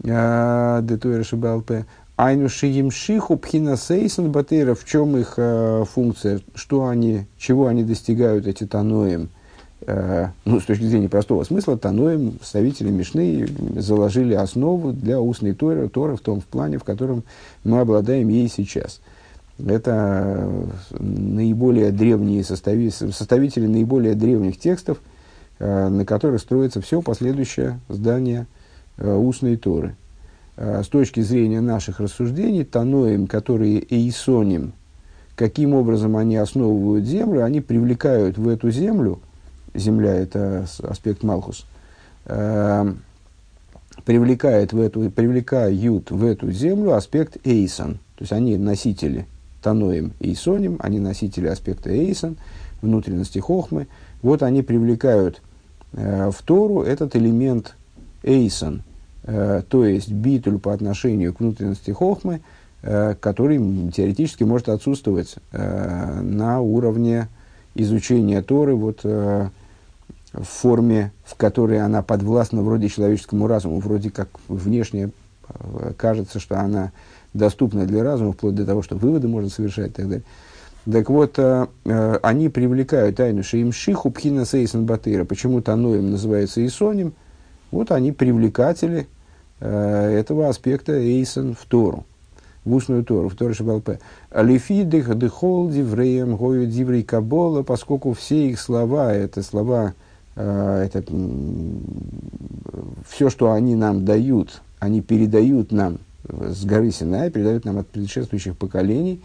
Детуэра 0.00 1.22
Шибалпе, 1.22 1.86
Айну 2.16 2.48
Шиимшиху 2.48 3.36
Пхина 3.36 3.76
Сейсон 3.76 4.32
Батыра, 4.32 4.74
в 4.74 4.84
чем 4.84 5.16
их 5.16 5.38
функция, 5.88 6.40
что 6.54 6.86
они, 6.86 7.26
чего 7.36 7.66
они 7.66 7.84
достигают, 7.84 8.46
эти 8.46 8.66
таноим– 8.66 9.28
э, 9.34 9.37
ну, 10.44 10.60
с 10.60 10.64
точки 10.64 10.82
зрения 10.82 11.08
простого 11.08 11.44
смысла, 11.44 11.78
Таноем, 11.78 12.34
составители 12.42 12.90
Мишны, 12.90 13.48
заложили 13.76 14.34
основу 14.34 14.92
для 14.92 15.18
устной 15.18 15.54
Торы, 15.54 15.88
Торы 15.88 16.16
в 16.16 16.20
том 16.20 16.40
в 16.40 16.44
плане, 16.44 16.76
в 16.76 16.84
котором 16.84 17.22
мы 17.64 17.80
обладаем 17.80 18.28
ей 18.28 18.48
сейчас. 18.48 19.00
Это 19.58 20.48
наиболее 20.98 21.90
древние 21.90 22.44
состави, 22.44 22.90
составители 22.90 23.66
наиболее 23.66 24.14
древних 24.14 24.58
текстов, 24.58 24.98
э, 25.58 25.88
на 25.88 26.04
которых 26.04 26.40
строится 26.40 26.80
все 26.80 27.02
последующее 27.02 27.80
здание 27.88 28.46
э, 28.98 29.12
устной 29.12 29.56
Торы. 29.56 29.96
Э, 30.56 30.82
с 30.84 30.88
точки 30.88 31.20
зрения 31.20 31.60
наших 31.60 31.98
рассуждений, 31.98 32.64
Таноем, 32.64 33.26
которые 33.26 33.84
Эйсоним, 33.92 34.74
каким 35.34 35.74
образом 35.74 36.16
они 36.16 36.36
основывают 36.36 37.04
землю, 37.04 37.44
они 37.44 37.60
привлекают 37.60 38.38
в 38.38 38.46
эту 38.46 38.70
землю, 38.70 39.18
земля 39.74 40.14
это 40.14 40.66
аспект 40.82 41.22
Малхус, 41.22 41.66
э, 42.26 42.92
привлекает 44.04 44.72
в 44.72 44.80
эту, 44.80 45.10
привлекают 45.10 46.10
в 46.10 46.24
эту 46.24 46.50
землю 46.50 46.94
аспект 46.94 47.36
Эйсон. 47.46 47.94
То 48.16 48.22
есть 48.22 48.32
они 48.32 48.56
носители 48.56 49.26
Таноем 49.62 50.12
и 50.20 50.32
Исоним, 50.32 50.76
они 50.80 51.00
носители 51.00 51.48
аспекта 51.48 51.90
Эйсон, 51.90 52.36
внутренности 52.80 53.38
Хохмы. 53.38 53.86
Вот 54.22 54.42
они 54.42 54.62
привлекают 54.62 55.42
э, 55.92 56.30
в 56.30 56.42
Тору 56.42 56.82
этот 56.82 57.16
элемент 57.16 57.74
Эйсон, 58.22 58.82
э, 59.24 59.62
то 59.68 59.84
есть 59.84 60.10
битуль 60.10 60.58
по 60.58 60.72
отношению 60.72 61.34
к 61.34 61.40
внутренности 61.40 61.90
Хохмы– 61.90 62.40
Э, 62.80 63.16
который 63.18 63.58
теоретически 63.90 64.44
может 64.44 64.68
отсутствовать 64.68 65.34
э, 65.50 66.20
на 66.20 66.60
уровне 66.60 67.26
изучения 67.74 68.40
Торы 68.40 68.76
вот, 68.76 69.00
э, 69.02 69.48
в 70.32 70.44
форме, 70.44 71.12
в 71.24 71.34
которой 71.36 71.80
она 71.80 72.02
подвластна 72.02 72.62
вроде 72.62 72.88
человеческому 72.88 73.46
разуму, 73.46 73.80
вроде 73.80 74.10
как 74.10 74.28
внешне 74.48 75.10
кажется, 75.96 76.38
что 76.38 76.60
она 76.60 76.92
доступна 77.34 77.86
для 77.86 78.02
разума, 78.02 78.32
вплоть 78.32 78.54
до 78.54 78.66
того, 78.66 78.82
что 78.82 78.96
выводы 78.96 79.28
можно 79.28 79.48
совершать 79.48 79.90
и 79.90 79.94
так 79.94 80.08
далее. 80.08 80.24
Так 80.90 81.10
вот, 81.10 81.38
они 81.84 82.48
привлекают 82.48 83.16
тайну 83.16 83.42
Шиим 83.42 83.72
Шиху 83.72 84.10
Пхина 84.10 84.44
Сейсон 84.44 84.86
Батыра. 84.86 85.24
Почему-то 85.24 85.72
оно 85.72 85.94
им 85.94 86.10
называется 86.10 86.64
Исоним. 86.66 87.14
Вот 87.70 87.90
они 87.90 88.12
привлекатели 88.12 89.06
этого 89.60 90.48
аспекта 90.48 90.92
Эйсон 90.92 91.54
в 91.54 91.64
Тору 91.66 92.04
в 92.64 92.74
устную 92.74 93.04
Тору, 93.04 93.28
в 93.28 93.34
Тору 93.34 93.54
Шабалпе. 93.54 93.98
Алифи 94.32 94.82
дыхол 94.84 95.70
дивреем 95.70 96.36
гою 96.36 96.66
диврей 96.66 97.02
кабола, 97.02 97.62
поскольку 97.62 98.12
все 98.12 98.50
их 98.50 98.60
слова, 98.60 99.12
это 99.14 99.42
слова, 99.42 99.88
э, 99.88 100.07
это 100.38 101.02
все, 103.08 103.28
что 103.28 103.52
они 103.52 103.74
нам 103.74 104.04
дают, 104.04 104.62
они 104.78 105.02
передают 105.02 105.72
нам 105.72 105.98
с 106.28 106.64
горы 106.64 106.90
Синай, 106.90 107.30
передают 107.30 107.64
нам 107.64 107.78
от 107.78 107.88
предшествующих 107.88 108.56
поколений. 108.56 109.20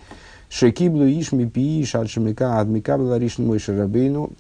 Шекиблу 0.50 1.06
ишми 1.06 1.46
пии 1.46 1.84
шадшамика 1.84 2.60
адмика 2.60 2.98
баларишн 2.98 3.44
мой 3.44 3.60
шарабейну. 3.60 4.32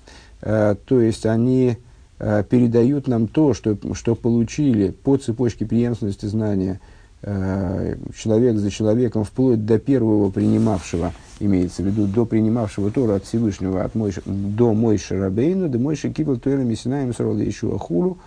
Э, 0.42 0.76
то 0.86 1.02
есть 1.02 1.26
они 1.26 1.78
э, 2.20 2.44
передают 2.50 3.08
нам 3.08 3.28
то, 3.28 3.54
что, 3.54 3.78
что 3.94 4.16
получили 4.16 4.92
по 4.92 5.18
цепочке 5.18 5.66
преемственности 5.66 6.26
знания– 6.26 6.80
Э, 6.90 6.93
человек 7.24 8.58
за 8.58 8.70
человеком, 8.70 9.24
вплоть 9.24 9.66
до 9.66 9.80
первого 9.80 10.30
принимавшего, 10.30 11.14
имеется 11.40 11.82
в 11.82 11.86
виду, 11.86 12.06
до 12.06 12.26
принимавшего 12.26 12.92
Тора 12.92 13.16
от 13.16 13.24
Всевышнего, 13.24 13.84
от 13.84 13.96
Мойши, 13.96 14.22
до 14.26 14.74
Мойши 14.74 15.18
Рабейну, 15.18 15.70
до 15.70 15.80
Мойши 15.80 16.12
Кибл 16.12 16.38
Туэра 16.38 16.62
Мессинаем 16.62 17.12
Ишуа 17.12 17.80
Хулу, 17.80 18.18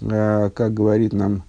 э, 0.00 0.50
как 0.54 0.72
говорит 0.72 1.12
нам 1.12 1.42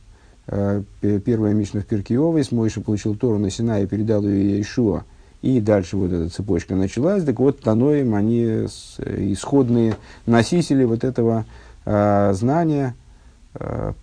э, 0.48 0.84
первая 1.02 1.54
Мишна 1.54 1.80
в 1.80 1.86
Перкиовой, 1.86 2.44
с 2.44 2.52
Мойши 2.52 2.82
получил 2.82 3.16
Тору 3.16 3.40
на 3.40 3.50
Сина 3.50 3.86
передал 3.88 4.24
ее 4.24 4.60
Ишуа, 4.60 5.06
и 5.42 5.62
дальше 5.62 5.96
вот 5.96 6.12
эта 6.12 6.30
цепочка 6.30 6.76
началась, 6.76 7.24
так 7.24 7.40
вот 7.40 7.62
Таноем, 7.62 8.16
они 8.16 8.44
исходные 8.44 9.96
носители 10.26 10.84
вот 10.84 11.06
этого 11.06 11.46
знания, 11.86 12.96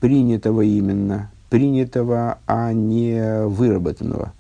принятого 0.01 0.63
именно, 0.63 1.31
принятого, 1.53 2.39
а 2.47 2.73
не 2.73 3.45
выработанного, 3.45 4.33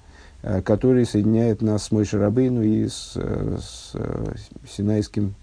э, 0.43 0.63
который 0.63 1.05
соединяет 1.05 1.61
нас 1.61 1.85
с 1.85 1.93
Мойшей 1.93 2.19
Рабейну 2.19 2.63
и 2.63 2.89
с, 2.89 3.13
э, 3.17 3.59
с, 3.61 3.91
э, 3.93 4.35
Синайским 4.67 5.35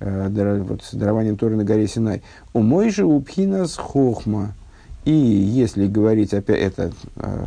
вот, 0.00 0.84
с 0.84 0.94
дарованием 0.94 1.36
Торы 1.36 1.56
на 1.56 1.64
горе 1.64 1.88
Синай. 1.88 2.22
У 2.54 2.60
Мойши 2.60 3.04
Упхинас 3.04 3.74
Хохма. 3.74 4.54
И 5.04 5.10
если 5.10 5.88
говорить 5.88 6.32
опять 6.32 6.60
это 6.60 6.92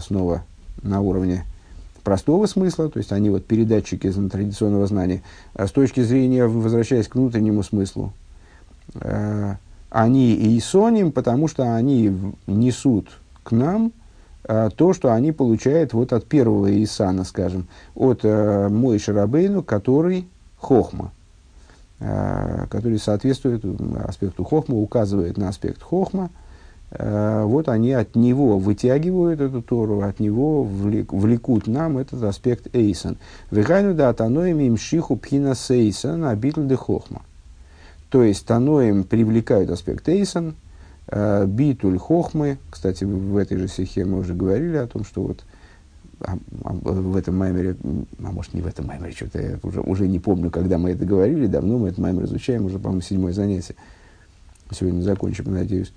снова 0.01 0.43
на 0.83 0.99
уровне 0.99 1.45
простого 2.03 2.47
смысла, 2.47 2.89
то 2.89 2.97
есть 2.97 3.13
они 3.13 3.29
вот 3.29 3.45
передатчики 3.45 4.11
традиционного 4.11 4.85
знания, 4.85 5.21
а 5.53 5.65
с 5.65 5.71
точки 5.71 6.01
зрения, 6.01 6.45
возвращаясь 6.45 7.07
к 7.07 7.15
внутреннему 7.15 7.63
смыслу, 7.63 8.11
они 9.89 10.33
и 10.33 10.57
исоним, 10.57 11.13
потому 11.13 11.47
что 11.47 11.73
они 11.73 12.13
несут 12.47 13.20
к 13.43 13.51
нам 13.51 13.91
а, 14.43 14.69
то, 14.69 14.93
что 14.93 15.13
они 15.13 15.31
получают 15.31 15.93
вот 15.93 16.13
от 16.13 16.25
первого 16.25 16.83
Исана, 16.83 17.23
скажем, 17.23 17.67
от 17.95 18.21
а, 18.23 18.69
Мой 18.69 18.99
Шарабейну, 18.99 19.63
который 19.63 20.27
хохма, 20.57 21.11
а, 21.99 22.67
который 22.69 22.99
соответствует 22.99 23.63
аспекту 24.03 24.43
хохма, 24.43 24.77
указывает 24.77 25.37
на 25.37 25.49
аспект 25.49 25.81
хохма. 25.81 26.29
А, 26.91 27.45
вот 27.45 27.69
они 27.69 27.93
от 27.93 28.15
него 28.15 28.57
вытягивают 28.57 29.41
эту 29.41 29.61
Тору, 29.61 30.01
от 30.01 30.19
него 30.19 30.63
влек, 30.63 31.13
влекут 31.13 31.67
нам 31.67 31.97
этот 31.97 32.23
аспект 32.23 32.75
Эйсон. 32.75 33.17
Вегайну 33.51 33.93
да 33.93 34.09
атаноим 34.09 34.59
им 34.59 34.77
шиху 34.77 35.17
пхина 35.17 35.55
сейсон 35.55 36.25
абитл 36.25 36.63
де 36.63 36.75
хохма. 36.75 37.21
То 38.09 38.23
есть 38.23 38.45
таноим 38.45 39.03
привлекают 39.03 39.69
аспект 39.69 40.09
Эйсон– 40.09 40.55
Э, 40.65 40.70
битуль 41.09 41.97
хохмы, 41.97 42.57
кстати, 42.69 43.03
в 43.03 43.35
этой 43.37 43.57
же 43.57 43.67
стихе 43.67 44.05
мы 44.05 44.19
уже 44.19 44.33
говорили 44.33 44.77
о 44.77 44.87
том, 44.87 45.03
что 45.03 45.23
вот 45.23 45.43
а, 46.23 46.37
а, 46.63 46.73
в 46.73 47.15
этом 47.15 47.37
маймере, 47.37 47.75
а 48.19 48.31
может 48.31 48.53
не 48.53 48.61
в 48.61 48.67
этом 48.67 48.85
маймере, 48.87 49.11
что-то 49.11 49.41
я 49.41 49.59
уже, 49.63 49.81
уже 49.81 50.07
не 50.07 50.19
помню, 50.19 50.51
когда 50.51 50.77
мы 50.77 50.91
это 50.91 51.03
говорили, 51.05 51.47
давно 51.47 51.79
мы 51.79 51.87
этот 51.87 51.99
маймер 51.99 52.25
изучаем, 52.25 52.65
уже, 52.65 52.77
по-моему, 52.77 53.01
седьмое 53.01 53.33
занятие. 53.33 53.75
Сегодня 54.69 55.01
закончим, 55.01 55.51
надеюсь. 55.51 55.93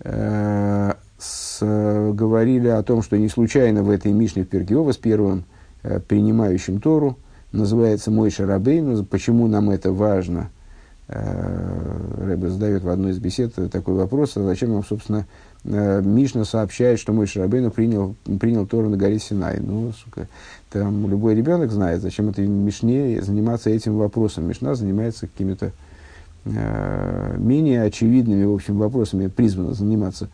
Э, 0.00 0.94
с, 1.18 1.58
говорили 1.60 2.68
о 2.68 2.82
том, 2.82 3.02
что 3.02 3.18
не 3.18 3.28
случайно 3.28 3.82
в 3.82 3.90
этой 3.90 4.12
Мишне 4.12 4.44
в 4.44 4.48
Пергиова 4.48 4.92
с 4.92 4.96
первым 4.96 5.44
э, 5.82 5.98
принимающим 6.00 6.80
Тору 6.80 7.18
называется 7.50 8.10
Мой 8.10 8.30
Шарабейн. 8.30 9.04
Почему 9.04 9.48
нам 9.48 9.70
это 9.70 9.92
важно– 9.92 10.50
Э, 10.57 10.57
Рэбе 11.08 12.50
задает 12.50 12.82
в 12.82 12.88
одной 12.90 13.12
из 13.12 13.18
бесед 13.18 13.54
такой 13.70 13.94
вопрос, 13.94 14.36
а 14.36 14.44
зачем 14.44 14.72
нам, 14.72 14.84
собственно, 14.84 15.26
э, 15.64 16.02
Мишна 16.02 16.44
сообщает, 16.44 17.00
что 17.00 17.14
мой 17.14 17.26
Шарабейну 17.26 17.70
принял, 17.70 18.14
принял 18.38 18.66
Тору 18.66 18.90
на 18.90 18.98
горе 18.98 19.18
Синай. 19.18 19.58
Ну, 19.58 19.92
сука, 19.92 20.28
там 20.70 21.08
любой 21.08 21.34
ребенок 21.34 21.72
знает, 21.72 22.02
зачем 22.02 22.28
этой 22.28 22.46
Мишне 22.46 23.22
заниматься 23.22 23.70
этим 23.70 23.96
вопросом. 23.96 24.46
Мишна 24.46 24.74
занимается 24.74 25.26
какими-то 25.26 25.72
э, 26.44 27.36
менее 27.38 27.84
очевидными, 27.84 28.44
в 28.44 28.52
общем, 28.52 28.76
вопросами, 28.76 29.28
призвана 29.28 29.72
заниматься. 29.72 30.28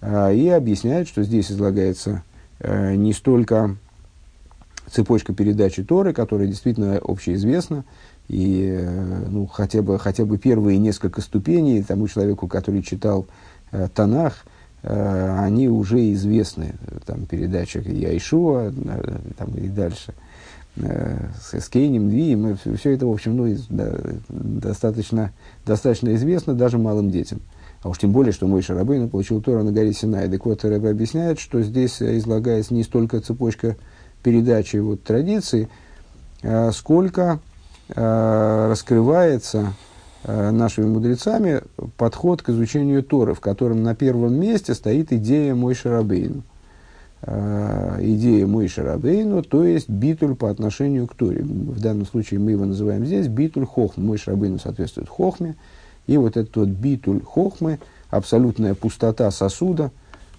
Э, 0.00 0.32
и 0.32 0.48
объясняет, 0.48 1.08
что 1.08 1.24
здесь 1.24 1.50
излагается 1.50 2.22
э, 2.60 2.94
не 2.94 3.12
столько 3.12 3.76
цепочка 4.88 5.32
передачи 5.34 5.82
Торы, 5.82 6.12
которая 6.12 6.46
действительно 6.46 6.98
общеизвестна, 6.98 7.84
и 8.28 8.78
э, 8.80 9.26
ну, 9.28 9.46
хотя, 9.46 9.82
бы, 9.82 9.98
хотя 9.98 10.24
бы 10.24 10.38
первые 10.38 10.78
несколько 10.78 11.20
ступеней 11.20 11.82
тому 11.82 12.08
человеку, 12.08 12.48
который 12.48 12.82
читал 12.82 13.26
э, 13.70 13.88
Танах, 13.94 14.44
э, 14.82 15.36
они 15.38 15.68
уже 15.68 16.12
известны. 16.12 16.74
Там 17.04 17.26
передача 17.26 17.80
Яйшуа 17.80 18.72
э, 18.74 19.18
там, 19.36 19.54
и 19.54 19.68
дальше. 19.68 20.14
Э, 20.76 21.28
с 21.38 21.54
Эскейнем, 21.54 22.08
Двием, 22.08 22.56
все 22.56 22.92
это, 22.92 23.06
в 23.06 23.12
общем, 23.12 23.36
ну, 23.36 23.46
из, 23.46 23.66
да, 23.68 23.92
достаточно, 24.28 25.32
достаточно 25.66 26.14
известно 26.14 26.54
даже 26.54 26.78
малым 26.78 27.10
детям. 27.10 27.40
А 27.82 27.88
уж 27.88 27.98
тем 27.98 28.12
более, 28.12 28.32
что 28.32 28.46
мой 28.46 28.62
Шарабейн 28.62 29.10
получил 29.10 29.42
Тора 29.42 29.64
на 29.64 29.72
горе 29.72 29.92
Синай. 29.92 30.30
Так 30.30 30.46
вот, 30.46 30.64
Рэбе 30.64 30.90
объясняет, 30.90 31.40
что 31.40 31.60
здесь 31.62 32.00
излагается 32.00 32.74
не 32.74 32.84
столько 32.84 33.20
цепочка 33.20 33.76
передачи 34.22 34.76
вот, 34.76 35.02
традиции, 35.02 35.68
а 36.42 36.70
сколько 36.70 37.40
раскрывается 37.94 39.74
э, 40.24 40.50
нашими 40.50 40.86
мудрецами 40.86 41.62
подход 41.96 42.42
к 42.42 42.48
изучению 42.50 43.02
Торы, 43.02 43.34
в 43.34 43.40
котором 43.40 43.82
на 43.82 43.94
первом 43.94 44.34
месте 44.34 44.74
стоит 44.74 45.12
идея 45.12 45.54
Мой 45.54 45.74
Шарабейну. 45.74 46.42
Э, 47.22 47.98
идея 48.00 48.46
Мой 48.46 48.68
Шарабейну, 48.68 49.42
то 49.42 49.64
есть 49.64 49.88
битуль 49.88 50.34
по 50.34 50.50
отношению 50.50 51.06
к 51.06 51.14
Торе. 51.14 51.42
В 51.42 51.80
данном 51.80 52.06
случае 52.06 52.40
мы 52.40 52.52
его 52.52 52.64
называем 52.64 53.04
здесь 53.04 53.28
битуль 53.28 53.66
хохм. 53.66 54.04
Мой 54.04 54.18
Шарабейну 54.18 54.58
соответствует 54.58 55.08
хохме, 55.08 55.54
И 56.06 56.16
вот 56.16 56.36
этот 56.36 56.56
вот 56.56 56.68
битуль 56.68 57.22
хохмы, 57.22 57.78
абсолютная 58.10 58.74
пустота 58.74 59.30
сосуда, 59.30 59.90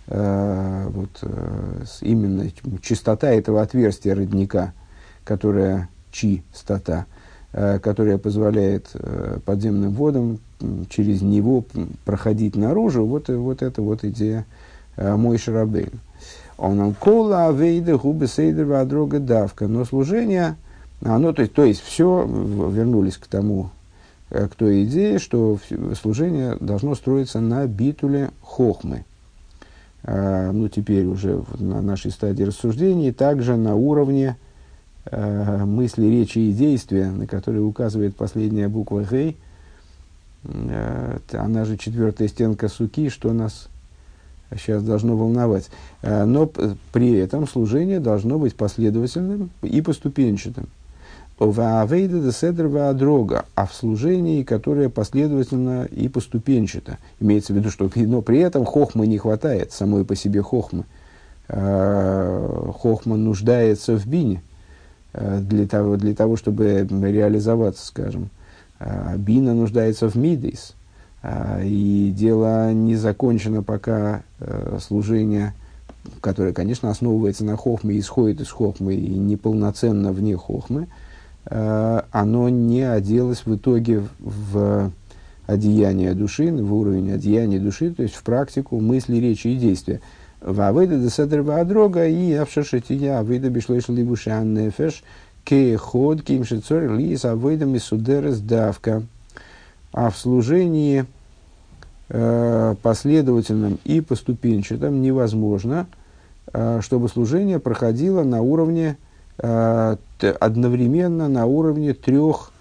э, 0.08 0.88
вот, 0.90 1.20
э, 1.22 1.84
именно 2.02 2.50
чистота 2.82 3.32
этого 3.32 3.62
отверстия 3.62 4.16
родника, 4.16 4.74
которая 5.24 5.88
чи 6.12 6.44
стата, 6.52 7.06
э, 7.08 7.23
которая 7.54 8.18
позволяет 8.18 8.90
э, 8.96 9.38
подземным 9.46 9.92
водам 9.92 10.40
через 10.90 11.22
него 11.22 11.64
проходить 12.04 12.56
наружу, 12.56 13.06
вот, 13.06 13.30
вот 13.30 13.62
это 13.62 13.82
вот 13.84 14.04
идея 14.04 14.46
э, 14.96 15.16
мой 15.16 15.38
шарабейн. 15.38 15.92
Он 16.58 16.96
кола 16.96 17.48
авейда 17.48 17.98
губы 17.98 18.26
сейдер 18.26 18.86
друга 18.86 19.20
давка. 19.20 19.68
Но 19.68 19.86
служение, 19.86 20.56
оно, 21.04 21.32
то 21.32 21.44
есть, 21.44 21.54
то 21.54 21.64
есть 21.64 21.82
все, 21.82 22.26
вернулись 22.26 23.18
к 23.18 23.28
тому, 23.28 23.70
э, 24.32 24.48
к 24.48 24.56
той 24.56 24.86
идее, 24.86 25.20
что 25.20 25.60
служение 26.02 26.58
должно 26.60 26.96
строиться 26.96 27.40
на 27.40 27.68
битуле 27.68 28.32
хохмы. 28.42 29.06
Ну, 30.06 30.68
теперь 30.68 31.06
уже 31.06 31.46
на 31.60 31.82
нашей 31.82 32.12
стадии 32.12 32.44
рассуждений, 32.44 33.14
также 33.14 33.56
на 33.56 33.76
уровне 33.76 34.36
э, 34.36 34.53
мысли, 35.12 36.06
речи 36.06 36.40
и 36.40 36.54
действия, 36.54 37.08
на 37.08 37.28
которые 37.28 37.64
указывает 37.64 38.16
последняя 38.16 38.70
буква 38.70 39.04
«гей», 39.04 39.38
э, 40.44 41.20
она 41.34 41.66
же 41.66 41.78
четвертая 41.78 42.28
стенка 42.28 42.70
суки, 42.70 43.10
что 43.10 43.34
нас 43.34 43.70
сейчас 44.58 44.84
должно 44.84 45.16
волновать. 45.16 45.70
Э, 46.02 46.26
но 46.26 46.50
при 46.92 47.14
этом 47.18 47.48
служение 47.48 48.00
должно 48.00 48.40
быть 48.40 48.56
последовательным 48.56 49.50
и 49.62 49.82
поступенчатым. 49.82 50.68
Ваавейда 51.40 52.20
де 52.22 52.32
седр 52.32 52.94
дрога, 52.94 53.46
а 53.56 53.66
в 53.66 53.74
служении, 53.74 54.44
которое 54.44 54.88
последовательно 54.88 55.86
и 55.86 56.08
поступенчато. 56.08 57.00
Имеется 57.20 57.54
в 57.54 57.58
виду, 57.58 57.70
что 57.70 57.90
но 57.96 58.22
при 58.22 58.40
этом 58.40 58.64
хохмы 58.66 59.08
не 59.08 59.18
хватает, 59.18 59.74
самой 59.74 60.06
по 60.06 60.16
себе 60.16 60.42
хохмы. 60.42 60.86
Э, 61.50 62.72
хохма 62.80 63.18
нуждается 63.18 63.98
в 63.98 64.06
бине 64.06 64.38
э, 64.38 64.53
для 65.14 65.68
того, 65.68 65.96
для 65.98 66.16
того, 66.16 66.38
чтобы 66.38 66.88
реализоваться, 66.90 67.86
скажем. 67.86 68.30
Бина 69.18 69.54
нуждается 69.54 70.10
в 70.10 70.16
мидейс. 70.16 70.76
А, 71.24 71.62
и 71.64 72.12
дело 72.12 72.74
не 72.74 72.98
закончено, 72.98 73.64
пока 73.64 74.24
э, 74.42 74.78
служение, 74.86 75.54
которое, 76.20 76.52
конечно, 76.52 76.90
основывается 76.90 77.46
на 77.46 77.56
хохме, 77.56 77.98
исходит 77.98 78.42
из 78.42 78.50
хохмы 78.50 78.96
и 78.96 79.18
неполноценно 79.18 80.12
вне 80.12 80.36
хохмы, 80.36 80.88
э, 81.46 82.02
оно 82.12 82.50
не 82.50 82.82
оделось 82.82 83.46
в 83.46 83.56
итоге 83.56 84.04
в 84.20 84.92
одеяние 85.48 86.14
души, 86.14 86.52
в 86.52 86.74
уровень 86.74 87.14
одеяния 87.14 87.60
души, 87.60 87.92
то 87.94 88.04
есть 88.04 88.16
в 88.16 88.24
практику 88.24 88.82
мысли, 88.82 89.16
речи 89.16 89.48
и 89.48 89.56
действия. 89.56 90.02
Вавыда 90.44 90.98
де 90.98 91.10
седр 91.10 91.42
вадрога 91.42 92.06
и 92.06 92.34
авшашетия 92.34 93.20
авыда 93.20 93.50
бишлойшл 93.50 93.94
либушан 93.94 94.54
нефеш 94.54 95.04
кеход 95.46 96.22
кимшицор 96.22 96.92
лис 96.92 97.24
авыда 97.24 97.66
мисудерес 97.66 98.40
давка. 98.40 99.04
А 99.94 100.10
в 100.10 100.18
служении 100.18 101.06
э, 102.10 102.76
последовательном 102.82 103.80
и 103.86 104.02
поступенчатом 104.02 105.02
невозможно, 105.02 105.88
э, 106.52 106.80
чтобы 106.82 107.08
служение 107.08 107.60
проходило 107.60 108.24
на 108.24 108.42
уровне, 108.42 108.98
э, 109.38 109.96
одновременно 110.40 111.30
на 111.30 111.46
уровне 111.46 111.94
трех 111.94 112.53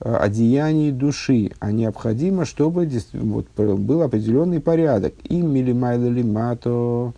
одеяний 0.00 0.92
души, 0.92 1.52
а 1.60 1.72
необходимо, 1.72 2.44
чтобы 2.44 2.88
вот, 3.12 3.46
был 3.56 4.02
определенный 4.02 4.60
порядок. 4.60 5.14
И 5.24 5.40
милимайла 5.40 6.08
лимато, 6.08 7.12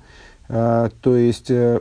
э, 0.49 0.91
то 1.01 1.17
есть 1.17 1.51
э, 1.51 1.81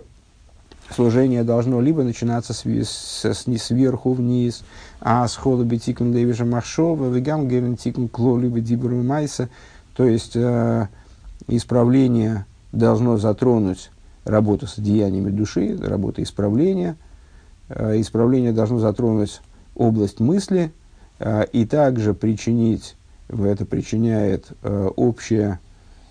служение 0.94 1.44
должно 1.44 1.82
либо 1.82 2.04
начинаться 2.04 2.54
с, 2.54 2.66
с, 2.66 3.26
с, 3.26 3.46
сверху 3.58 4.14
вниз, 4.14 4.64
а 5.00 5.28
с 5.28 5.36
хода 5.36 5.64
бетиком 5.64 6.14
левижа 6.14 6.46
махшова, 6.46 7.10
вегам 7.10 7.48
герентиком 7.48 8.08
кло, 8.08 8.38
либо 8.38 8.60
дибру 8.60 9.02
майса, 9.02 9.50
то 9.96 10.06
есть 10.06 10.36
э, 10.36 10.88
исправление 11.48 12.46
должно 12.72 13.18
затронуть 13.18 13.92
работу 14.24 14.68
с 14.68 14.76
деяниями 14.78 15.32
души, 15.32 15.78
работа 15.82 16.22
исправления. 16.24 16.96
Э, 17.70 18.00
исправление 18.00 18.52
должно 18.52 18.80
затронуть 18.80 19.42
область 19.76 20.20
мысли 20.20 20.72
э, 20.72 20.81
и 21.52 21.66
также 21.66 22.14
причинить, 22.14 22.96
это 23.30 23.66
причиняет 23.66 24.48
э, 24.64 24.90
общее 24.96 25.60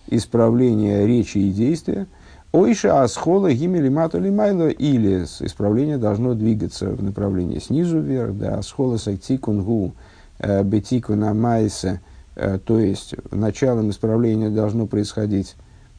исправление 0.09 1.07
речи 1.07 1.39
и 1.39 1.53
действия– 1.53 2.07
Ойша 2.53 3.05
асхола 3.05 3.53
гимели 3.53 3.89
матули 3.89 4.29
майло, 4.29 4.69
или 4.69 5.23
исправление 5.23 5.99
должно 5.99 6.35
двигаться 6.35 6.91
в 6.91 7.03
направлении 7.03 7.61
снизу 7.61 8.01
вверх, 8.01 8.37
да, 8.37 8.59
асхола 8.59 8.97
сайтикун 8.97 9.63
гу 9.63 9.93
э, 10.41 10.65
бетикуна 10.65 11.33
майса, 11.33 12.01
э, 12.35 12.59
то 12.65 12.81
есть 12.81 13.15
началом 13.31 13.91
исправления 13.91 14.51
должно 14.51 14.89
происходить, 14.89 15.55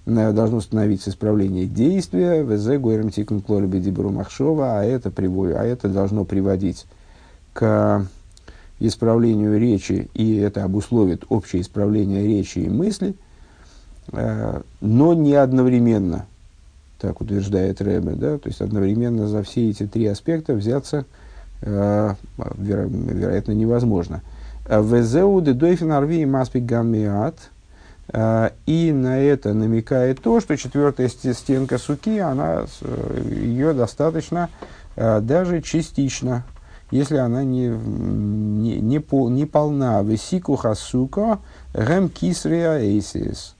должно 0.06 0.60
становиться 0.60 1.10
исправление 1.10 1.68
действия, 1.68 2.44
вз 2.44 2.68
гуэрм 2.68 3.12
тикун 3.12 3.40
клолиби 3.40 3.80
дибру 3.80 4.10
махшова, 4.10 4.80
а 4.80 4.84
это, 4.84 5.10
приводит, 5.10 5.56
а 5.56 5.64
это 5.64 5.88
должно 5.88 6.26
приводить 6.26 6.86
к 7.54 8.06
исправлению 8.88 9.60
речи, 9.60 10.10
и 10.14 10.36
это 10.38 10.64
обусловит 10.64 11.24
общее 11.30 11.62
исправление 11.62 12.26
речи 12.26 12.60
и 12.60 12.70
мысли, 12.70 13.16
но 14.12 15.14
не 15.14 15.36
одновременно– 15.36 16.26
так 17.02 17.20
утверждает 17.20 17.82
Рэбе, 17.82 18.12
да, 18.12 18.38
то 18.38 18.48
есть 18.48 18.62
одновременно 18.62 19.28
за 19.28 19.42
все 19.42 19.72
эти 19.72 19.88
три 19.88 20.06
аспекта 20.06 20.54
взяться 20.54 21.06
э, 21.62 22.14
веро, 22.58 22.88
вероятно 22.88 23.54
невозможно. 23.54 24.22
Везеу 24.70 25.42
де 25.42 25.54
дойфен 25.54 25.92
арви 25.92 26.26
маспик 26.26 26.64
гаммиат, 26.64 27.36
э, 28.14 28.52
и 28.68 28.92
на 28.92 29.20
это 29.20 29.54
намекает 29.54 30.22
то, 30.22 30.40
что 30.40 30.56
четвертая 30.56 31.10
стенка 31.10 31.80
суки, 31.80 32.20
она, 32.20 32.66
ее 33.26 33.74
достаточно 33.74 34.50
э, 34.96 35.22
даже 35.22 35.62
частично, 35.62 36.44
если 36.92 37.18
она 37.18 37.44
не, 37.44 37.68
не, 37.68 38.80
не, 38.80 39.00
пол, 39.00 39.30
не 39.30 39.46
полна. 39.46 40.02
Весику 40.04 40.56
хасука 40.56 41.40
гэм 41.74 42.10
кисрия 42.10 42.80
эйсис. 42.80 43.56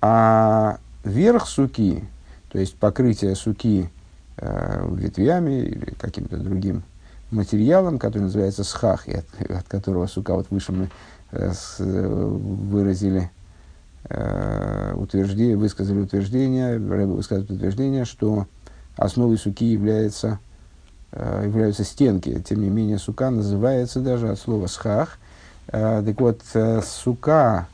А 0.00 0.78
верх 1.04 1.46
суки, 1.46 2.04
то 2.50 2.58
есть 2.58 2.74
покрытие 2.76 3.36
суки 3.36 3.90
э, 4.38 4.88
ветвями 4.94 5.62
или 5.62 5.94
каким-то 5.98 6.38
другим 6.38 6.82
материалом, 7.30 7.98
который 7.98 8.24
называется 8.24 8.64
схах, 8.64 9.06
от, 9.08 9.26
от 9.50 9.68
которого 9.68 10.06
сука, 10.06 10.34
вот 10.34 10.46
выше 10.50 10.72
мы 10.72 10.90
э, 11.30 11.52
с, 11.52 11.76
выразили 11.78 13.30
э, 14.08 14.94
утверждение, 14.96 15.56
высказали 15.56 16.00
утверждение, 16.00 16.76
Рэбе 16.76 17.06
высказывает 17.06 17.50
утверждение, 17.50 18.04
что 18.04 18.46
основой 18.96 19.38
суки 19.38 19.64
является, 19.64 20.38
являются 21.12 21.84
стенки. 21.84 22.42
Тем 22.46 22.62
не 22.62 22.70
менее, 22.70 22.98
сука 22.98 23.30
называется 23.30 24.00
даже 24.00 24.30
от 24.30 24.38
слова 24.38 24.66
схах. 24.66 25.18
Э, 25.68 26.02
так 26.04 26.20
вот, 26.20 26.40
э, 26.54 26.80
сука, 26.82 27.66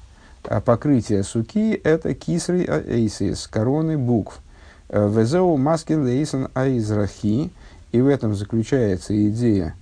э, 0.44 0.60
покрытие 0.60 1.22
суки– 1.22 1.72
это 1.84 2.14
кисры 2.14 2.64
эйсис, 2.64 3.46
короны 3.46 3.96
букв– 3.96 4.40
Везеу 4.88 5.56
маскин 5.56 6.04
лейсон 6.04 6.48
аизрахи. 6.54 7.50
И 7.92 8.00
в 8.00 8.06
этом 8.06 8.34
заключается 8.34 9.14
идея 9.28 9.74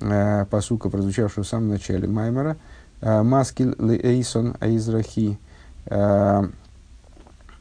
э, 0.00 0.44
посука, 0.50 0.88
прозвучавшего 0.88 1.44
в 1.44 1.48
самом 1.48 1.68
начале 1.68 2.08
Маймера. 2.08 2.56
Э, 3.00 3.22
маскил 3.22 3.74
лейсон 3.78 4.56
аизрахи. 4.60 5.38
Э, 5.86 6.42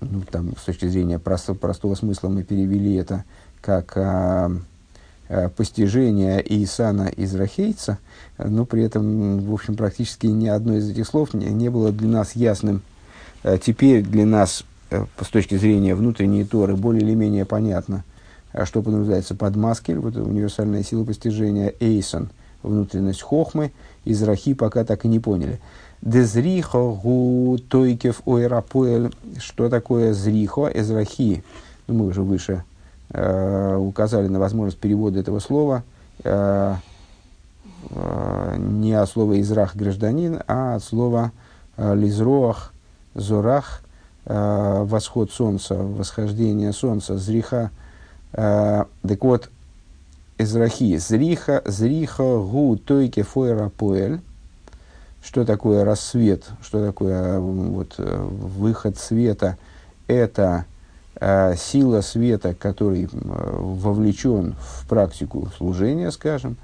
ну, 0.02 0.22
там, 0.32 0.56
с 0.58 0.64
точки 0.64 0.88
зрения 0.88 1.20
простого, 1.20 1.58
простого 1.58 1.96
смысла 1.96 2.30
мы 2.30 2.44
перевели 2.44 2.96
это 2.96 3.26
как 3.62 3.98
э, 5.30 5.48
постижение 5.50 6.44
Исана 6.64 7.10
Израхейца, 7.16 7.98
но 8.38 8.66
при 8.66 8.84
этом, 8.84 9.40
в 9.40 9.54
общем, 9.54 9.76
практически 9.76 10.28
ни 10.28 10.48
одно 10.48 10.76
из 10.76 10.90
этих 10.90 11.08
слов 11.08 11.34
не, 11.34 11.46
не 11.46 11.70
было 11.70 11.94
для 11.94 12.10
нас 12.10 12.36
ясным. 12.36 12.82
Э, 13.44 13.58
теперь 13.58 14.04
для 14.04 14.26
нас 14.26 14.66
Э, 14.92 15.06
с 15.22 15.28
точки 15.28 15.56
зрения 15.56 15.94
внутренней 15.94 16.44
Торы 16.44 16.76
более 16.76 17.04
или 17.04 17.14
менее 17.14 17.46
понятно, 17.46 18.04
а 18.52 18.66
что 18.66 18.82
подразумевается 18.82 19.36
под 19.36 19.56
маскель, 19.56 20.00
вот 20.00 20.16
универсальная 20.16 20.84
сила 20.84 21.06
постижения 21.06 21.74
Эйсон, 21.80 22.30
внутренность 22.64 23.22
Хохмы, 23.22 23.72
из 24.06 24.24
Рахи 24.24 24.56
пока 24.56 24.84
так 24.84 25.06
и 25.06 25.08
не 25.08 25.20
поняли. 25.20 25.60
Дезрихо 26.02 26.92
гу 26.92 27.60
тойкев 27.70 28.22
ойрапоэль. 28.26 29.12
Что 29.38 29.70
такое 29.70 30.14
зрихо? 30.14 30.72
Эзрахи. 30.74 31.44
Ну, 31.88 31.96
мы 31.96 32.08
уже 32.08 32.22
выше 32.22 32.64
указали 33.12 34.28
на 34.28 34.40
возможность 34.40 34.80
перевода 34.80 35.20
этого 35.20 35.40
слова. 35.40 35.84
Э, 36.24 36.76
э, 37.90 38.56
не 38.58 38.94
от 38.94 39.10
слова 39.10 39.40
израх 39.40 39.76
гражданин, 39.76 40.42
а 40.48 40.76
от 40.76 40.84
слова 40.84 41.32
лизроах, 41.78 42.74
зорах, 43.16 43.82
восход 44.26 45.32
солнца, 45.32 45.76
восхождение 45.76 46.74
солнца, 46.74 47.18
зриха. 47.18 47.72
Так 48.32 48.88
вот, 49.22 49.50
Эзрахи, 50.42 50.96
зриха, 50.96 51.62
зриха 51.66 52.38
гу 52.38 52.78
тойке 52.78 53.24
фойра 53.24 53.68
поэль. 53.68 54.22
Что 55.22 55.44
такое 55.44 55.84
рассвет, 55.84 56.46
что 56.62 56.86
такое 56.86 57.40
вот, 57.40 57.96
выход 57.98 58.98
света? 58.98 59.58
Это 60.08 60.64
э, 60.64 60.79
сила 61.20 62.02
света, 62.02 62.54
который 62.54 63.10
вовлечен 63.12 64.56
в 64.60 64.88
практику 64.88 65.50
служения, 65.58 66.12
скажем. 66.12 66.58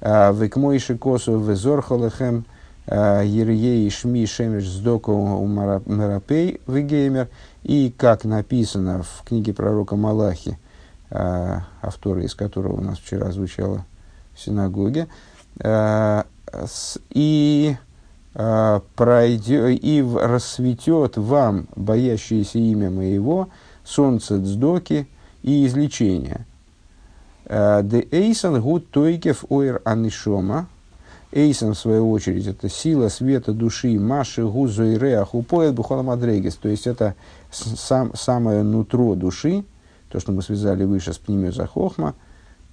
Векмойши 0.00 0.98
косу 0.98 1.38
везорхалахем 1.38 2.44
Ерьей 2.86 3.88
Шми 3.88 4.26
Шемеш 4.26 4.68
Сдоку 4.68 5.46
Марапей 5.46 6.60
Вегеймер. 6.66 7.28
И 7.62 7.94
как 7.96 8.24
написано 8.24 9.02
в 9.02 9.22
книге 9.26 9.54
пророка 9.54 9.96
Малахи, 9.96 10.58
авторы 11.10 12.24
из 12.24 12.34
которого 12.34 12.74
у 12.78 12.82
нас 12.82 12.98
вчера 12.98 13.30
звучало 13.30 13.86
в 14.34 14.40
синагоге, 14.40 15.06
и 17.10 17.76
пройдет, 18.34 19.78
и 19.82 20.04
рассветет 20.20 21.16
вам, 21.16 21.68
боящиеся 21.76 22.58
имя 22.58 22.90
моего, 22.90 23.48
солнце 23.84 24.38
дздоки 24.38 25.06
и 25.42 25.66
излечение. 25.66 26.46
Де 27.46 28.08
эйсан 28.10 28.60
гуд 28.60 28.90
тойкев 28.90 29.44
ойр 29.50 29.82
анишома, 29.84 30.68
Эйсом, 31.34 31.74
в 31.74 31.78
свою 31.78 32.12
очередь, 32.12 32.46
это 32.46 32.68
сила 32.68 33.08
света 33.08 33.52
души, 33.52 33.98
Маши, 33.98 34.44
Гузо 34.44 34.84
и 34.84 34.96
Реах, 34.96 35.34
Упоет, 35.34 35.74
Бухаламадрегис. 35.74 36.54
То 36.54 36.68
есть, 36.68 36.86
это 36.86 37.16
сам, 37.50 38.14
самое 38.14 38.62
нутро 38.62 39.16
души, 39.16 39.64
то, 40.10 40.20
что 40.20 40.30
мы 40.30 40.42
связали 40.42 40.84
выше 40.84 41.12
с 41.12 41.18
Пнемиоза 41.18 41.66
Хохма, 41.66 42.14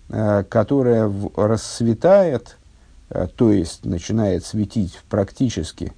э, 0.10 0.43
которое 0.47 1.08
в, 1.08 1.32
расцветает, 1.36 2.58
э, 3.10 3.28
то 3.36 3.52
есть, 3.52 3.84
начинает 3.84 4.45
светить 4.45 5.00
практически 5.10 5.93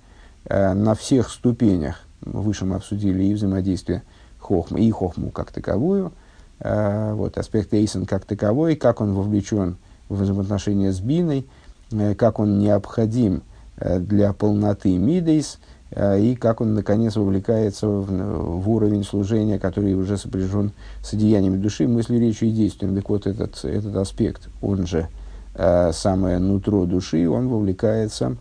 э, 0.45 0.73
на 0.73 0.95
всех 0.95 1.31
ступенях. 1.31 1.99
Выше 2.21 2.63
мы 2.63 2.77
обсудили 2.77 3.25
и 3.25 3.33
взаимодействие 3.33 4.03
Хохма, 4.43 4.79
и 4.79 4.91
Хохму 4.91 5.31
как 5.31 5.51
таковую, 5.51 6.11
вот, 6.59 7.37
аспект 7.37 7.73
Эйсон 7.73 8.05
как 8.05 8.25
таковой, 8.25 8.75
как 8.75 9.01
он 9.01 9.13
вовлечен 9.13 9.75
в 10.07 10.21
взаимоотношения 10.21 10.91
с 10.91 10.99
Биной– 10.99 11.47
Э, 11.93 12.15
как 12.15 12.39
он 12.39 12.59
необходим 12.59 13.43
э, 13.77 13.99
для 13.99 14.33
полноты 14.33 14.97
мидейс, 14.97 15.59
э, 15.91 16.19
и 16.19 16.35
как 16.35 16.61
он, 16.61 16.73
наконец, 16.73 17.15
вовлекается 17.15 17.87
в, 17.87 18.61
в 18.61 18.69
уровень 18.69 19.03
служения, 19.03 19.59
который 19.59 19.93
уже 19.93 20.17
сопряжен 20.17 20.71
с 21.03 21.13
одеяниями 21.13 21.57
души, 21.57 21.87
мыслью, 21.87 22.19
речью 22.19 22.49
и 22.49 22.51
действием. 22.51 22.95
Так 22.95 23.09
вот, 23.09 23.27
этот, 23.27 23.63
этот 23.63 23.95
аспект, 23.95 24.49
он 24.61 24.87
же 24.87 25.07
самое 25.55 26.39
нутро 26.39 26.85
души, 26.85 27.29
он 27.29 27.47
вовлекается, 27.47 28.37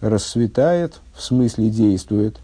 расцветает, 0.00 1.00
в 1.12 1.20
смысле 1.20 1.68
действует 1.68 2.36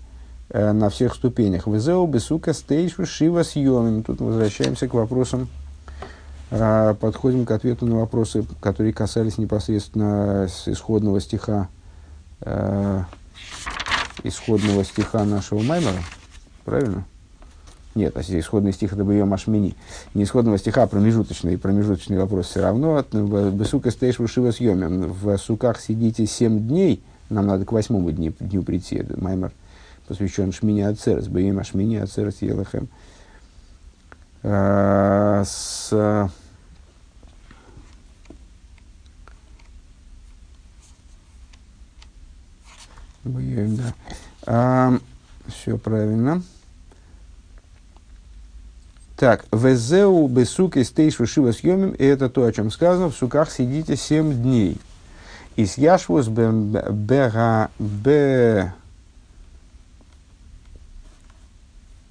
на 0.52 0.88
всех 0.90 1.14
ступенях. 1.14 1.66
Везеу 1.66 2.07
бесука 2.07 2.52
стейшу 2.52 3.07
шива 3.07 3.42
съемим. 3.42 4.02
Тут 4.02 4.20
мы 4.20 4.28
возвращаемся 4.28 4.88
к 4.88 4.94
вопросам 4.94 5.48
а, 6.50 6.94
подходим 6.94 7.46
к 7.46 7.50
ответу 7.50 7.87
на 7.87 7.96
вопросы, 7.96 8.44
которые 8.61 8.92
касались 8.92 9.38
непосредственно 9.38 10.46
исходного 10.66 11.20
стиха, 11.20 11.68
э, 12.42 13.02
исходного 14.22 14.85
стиха 14.85 15.24
нашего 15.24 15.62
Маймера. 15.62 15.98
Правильно? 16.64 17.07
Нет, 17.96 18.16
а 18.16 18.20
исходный 18.20 18.72
стих 18.72 18.92
это 18.92 19.04
бы 19.04 19.14
ее 19.14 19.24
Машмини. 19.24 19.74
Не 20.14 20.24
исходного 20.24 20.59
стиха, 20.59 20.85
а 20.85 20.87
промежуточный. 20.87 21.59
Промежуточный 21.59 22.18
вопрос 22.18 22.46
все 22.46 22.61
равно. 22.61 23.04
Бесука 23.12 23.90
в 23.90 24.28
Шива 24.28 24.50
съемен. 24.52 25.12
В 25.12 25.37
суках 25.38 25.80
сидите 25.80 26.26
семь 26.26 26.61
дней. 26.68 27.02
Нам 27.30 27.46
надо 27.46 27.64
к 27.64 27.72
восьмому 27.72 28.12
дню, 28.12 28.33
дню 28.38 28.62
прийти. 28.62 29.04
Маймер 29.16 29.52
посвящен 30.06 30.52
Шмини 30.52 30.82
Ацерс. 30.82 31.28
Бейм 31.28 31.62
Шмини 31.62 31.96
Ацерс 31.96 32.42
Елахем. 32.42 32.88
Э, 34.42 35.42
с 35.44 36.30
Да. 43.24 43.94
А, 44.46 44.98
все 45.48 45.78
правильно. 45.78 46.42
Так, 49.16 49.46
везеу 49.52 50.26
бесук 50.28 50.76
из 50.76 50.90
тейшу 50.90 51.26
шива 51.26 51.52
съемим, 51.52 51.92
и 51.92 52.04
это 52.04 52.28
то, 52.28 52.44
о 52.44 52.52
чем 52.52 52.70
сказано, 52.70 53.10
в 53.10 53.16
суках 53.16 53.50
сидите 53.50 53.96
семь 53.96 54.34
дней. 54.34 54.76
И 55.56 55.66
с 55.66 55.78
яшвус 55.78 56.26
бега 56.28 57.70
бе 57.78 58.74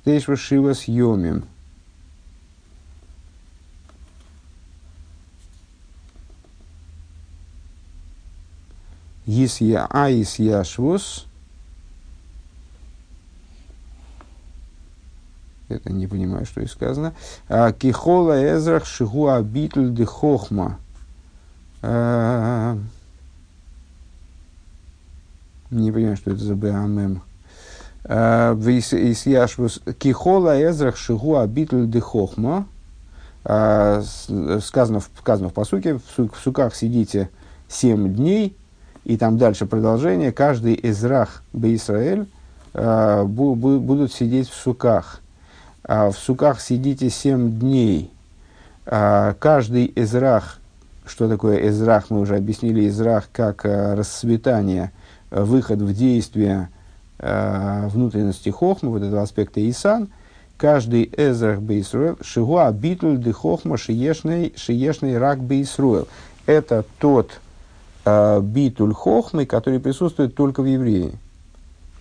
тейшу 0.03 0.37
шива 0.37 0.73
съемим. 0.73 1.45
Исья, 9.25 9.87
а 9.89 10.11
Исьяшвус. 10.11 11.25
Это 15.69 15.91
не 15.91 16.07
понимаю, 16.07 16.45
что 16.45 16.61
и 16.61 16.67
сказано. 16.67 17.15
А, 17.47 17.71
Кихола 17.71 18.55
Эзрах 18.55 18.85
Шигуа 18.85 19.41
Битль 19.41 19.89
де 19.89 20.05
Хохма. 20.05 20.77
А, 21.81 22.77
не 25.71 25.91
понимаю, 25.91 26.17
что 26.17 26.31
это 26.31 26.43
за 26.43 26.55
БАММ. 26.55 27.21
Исьяшвус. 28.05 29.81
Кихола 29.97 30.61
Эзрах 30.61 30.97
Шигуа 30.97 31.47
Битль 31.47 31.85
де 31.85 31.99
Хохма. 31.99 32.65
Сказано, 33.43 35.01
сказано 35.19 35.49
в 35.49 35.53
посуке, 35.53 35.95
в 35.95 36.31
суках 36.41 36.75
сидите 36.75 37.29
семь 37.67 38.13
дней, 38.13 38.55
и 39.03 39.17
там 39.17 39.37
дальше 39.37 39.65
продолжение, 39.65 40.31
каждый 40.31 40.75
из 40.75 41.03
рах 41.03 41.43
Беисраэль 41.51 42.25
э, 42.73 43.23
бу, 43.25 43.55
бу, 43.55 43.79
будут 43.79 44.13
сидеть 44.13 44.49
в 44.49 44.55
суках. 44.55 45.19
В 45.83 46.13
суках 46.13 46.61
сидите 46.61 47.09
семь 47.09 47.59
дней. 47.59 48.11
Каждый 48.85 49.85
из 49.85 50.15
рах, 50.15 50.59
что 51.05 51.27
такое 51.27 51.69
израх, 51.69 52.09
мы 52.09 52.21
уже 52.21 52.37
объяснили, 52.37 52.87
израх 52.87 53.27
как 53.33 53.65
расцветание, 53.65 54.91
выход 55.31 55.81
в 55.81 55.93
действие 55.93 56.69
а, 57.25 57.87
внутренности 57.87 58.49
хохма, 58.49 58.89
вот 58.89 59.01
этого 59.01 59.21
аспекта 59.21 59.67
Исан, 59.67 60.09
каждый 60.57 61.09
эзрах 61.15 61.61
бейсруэл, 61.61 62.17
шигуа 62.21 62.71
битуль 62.71 63.17
де 63.17 63.31
хохма 63.31 63.77
шиешный, 63.77 64.53
шиешный 64.55 65.17
рак 65.17 65.39
бейсруэл. 65.39 66.07
Это 66.45 66.83
тот 66.99 67.39
Э, 68.05 68.41
битуль 68.41 68.93
хохмы, 68.93 69.45
который 69.45 69.79
присутствует 69.79 70.35
только 70.35 70.61
в 70.61 70.65
евреи. 70.65 71.13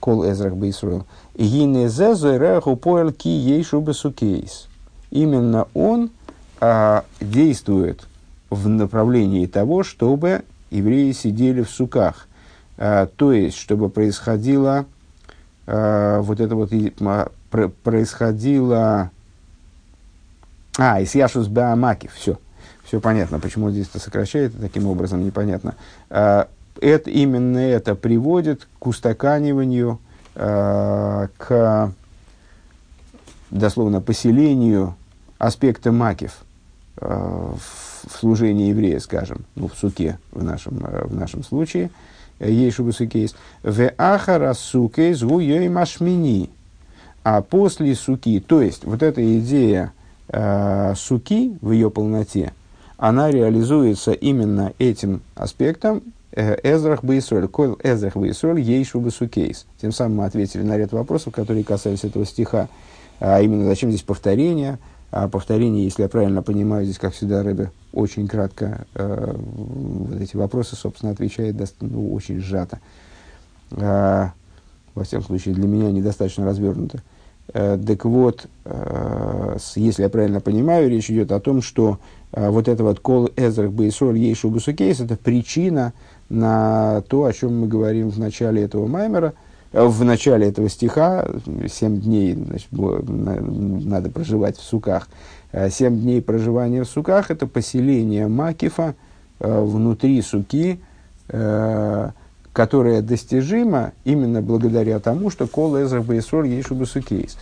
Кол 0.00 0.28
Эзрах 0.28 0.54
Бейсруэл. 0.54 1.06
Гинезезу 1.37 2.76
поэл 2.76 3.12
ки 3.12 3.28
ейшу 3.28 3.80
бесукейс. 3.80 4.66
Именно 5.12 5.68
он 5.74 6.11
а, 6.61 7.04
действует 7.20 8.08
в 8.50 8.66
направлении 8.68 9.46
того, 9.46 9.85
чтобы 9.85 10.42
евреи 10.70 11.12
сидели 11.12 11.62
в 11.62 11.70
суках. 11.70 12.26
А, 12.78 13.06
то 13.06 13.32
есть, 13.32 13.56
чтобы 13.58 13.88
происходило 13.88 14.87
а, 15.66 16.20
вот 16.20 16.40
это 16.40 16.55
вот 16.55 16.70
а, 17.01 17.31
происходило... 17.83 19.11
А, 20.79 21.03
Исьяшус 21.03 21.48
Баамаки, 21.48 22.11
все 22.14 22.38
все 22.92 23.01
понятно, 23.01 23.40
почему 23.40 23.70
здесь 23.70 23.88
это 23.88 23.98
сокращает 23.98 24.53
таким 24.61 24.87
образом, 24.87 25.25
непонятно. 25.25 25.77
А, 26.11 26.46
это, 26.79 27.09
именно 27.09 27.57
это 27.57 27.94
приводит 27.94 28.68
к 28.79 28.87
устаканиванию, 28.87 29.98
а, 30.35 31.29
к 31.38 31.90
дословно 33.51 34.03
поселению 34.03 34.94
аспекта 35.38 35.90
макив 35.90 36.44
а, 36.98 37.55
в 37.57 38.18
служении 38.18 38.68
еврея, 38.68 38.98
скажем, 38.98 39.46
ну, 39.55 39.68
в 39.68 39.75
суке 39.75 40.18
в 40.31 40.44
нашем, 40.44 40.77
в 40.77 41.14
нашем 41.14 41.44
случае, 41.44 41.90
ейшубу 42.48 42.92
сукейс, 42.92 43.35
в 43.62 43.92
ахара 43.98 44.55
сукейс 44.55 45.22
гуей 45.22 45.68
машмини, 45.68 46.50
а 47.24 47.42
после 47.42 47.94
суки, 47.94 48.40
то 48.40 48.62
есть 48.62 48.85
вот 48.85 49.02
эта 49.02 49.38
идея 49.38 49.92
э, 50.28 50.94
суки 50.96 51.57
в 51.61 51.70
ее 51.72 51.90
полноте, 51.90 52.52
она 52.96 53.31
реализуется 53.31 54.12
именно 54.12 54.72
этим 54.78 55.22
аспектом, 55.35 56.02
Эзрах 56.35 57.05
Бейсроль, 57.05 57.46
Кол 57.48 57.76
Эзрах 57.83 58.16
Бейсроль, 58.16 58.61
Ейшу 58.61 59.00
Басукейс. 59.00 59.66
Тем 59.81 59.92
самым 59.92 60.18
мы 60.18 60.24
ответили 60.24 60.62
на 60.62 60.78
ряд 60.78 60.92
вопросов, 60.92 61.35
которые 61.35 61.64
касались 61.64 62.05
этого 62.05 62.24
стиха. 62.24 62.68
А 63.20 63.40
именно, 63.40 63.66
зачем 63.66 63.90
здесь 63.90 64.02
повторение? 64.02 64.78
А 65.12 65.29
повторение, 65.29 65.85
если 65.85 66.03
я 66.03 66.09
правильно 66.09 66.42
понимаю, 66.42 66.87
здесь, 66.87 66.98
как 66.98 67.12
всегда, 67.12 67.42
Рэбе 67.42 67.70
очень 67.92 68.27
кратко 68.27 68.87
э, 68.94 69.35
вот 69.37 70.18
эти 70.18 70.37
вопросы, 70.37 70.75
собственно, 70.75 71.12
отвечает 71.12 71.55
ну, 71.81 72.14
очень 72.14 72.40
сжато. 72.40 72.81
Э, 73.72 74.29
во 74.94 75.05
всяком 75.05 75.27
случае, 75.27 75.55
для 75.55 75.68
меня 75.68 75.90
недостаточно 75.90 76.46
развернуто. 76.46 77.03
Э, 77.53 77.79
так 77.87 78.07
вот, 78.07 78.46
э, 78.64 79.57
если 79.77 80.03
я 80.03 80.09
правильно 80.09 80.40
понимаю, 80.40 80.88
речь 80.88 81.11
идет 81.11 81.31
о 81.31 81.40
том, 81.40 81.61
что 81.61 81.98
э, 82.33 82.48
вот 82.48 82.66
это 82.66 82.83
вот 82.83 83.01
кол 83.01 83.29
эзрах 83.37 83.70
бейсроль 83.70 84.16
ейшу 84.16 84.48
бусукейс, 84.48 85.01
это 85.01 85.16
причина 85.16 85.92
на 86.31 87.03
то, 87.03 87.27
о 87.27 87.33
чем 87.35 87.61
мы 87.61 87.68
говорим 87.68 88.09
в 88.09 88.18
начале 88.18 88.62
этого 88.62 88.87
маймера– 88.87 89.35
в 89.72 90.04
начале 90.04 90.48
этого 90.48 90.68
стиха, 90.68 91.26
семь 91.68 92.00
дней 92.00 92.35
значит, 92.35 92.68
надо 92.72 94.11
проживать 94.11 94.58
в 94.58 94.62
суках, 94.62 95.08
э, 95.52 95.70
семь 95.70 95.98
дней 96.00 96.20
проживания 96.20 96.85
в 96.85 96.88
суках– 96.88 97.30
это 97.30 97.46
поселение 97.46 98.28
Макифа 98.28 98.94
э, 99.40 99.61
внутри 99.61 100.20
суки, 100.20 100.78
э, 101.28 102.11
которое 102.52 103.00
достижимо 103.00 103.92
именно 104.04 104.42
благодаря 104.42 104.98
тому, 104.98 105.30
что 105.30 105.46
кол 105.46 105.80
эзрах 105.80 106.04
бейсроль 106.04 106.48
ешу 106.48 106.74
басукейс, 106.74 107.38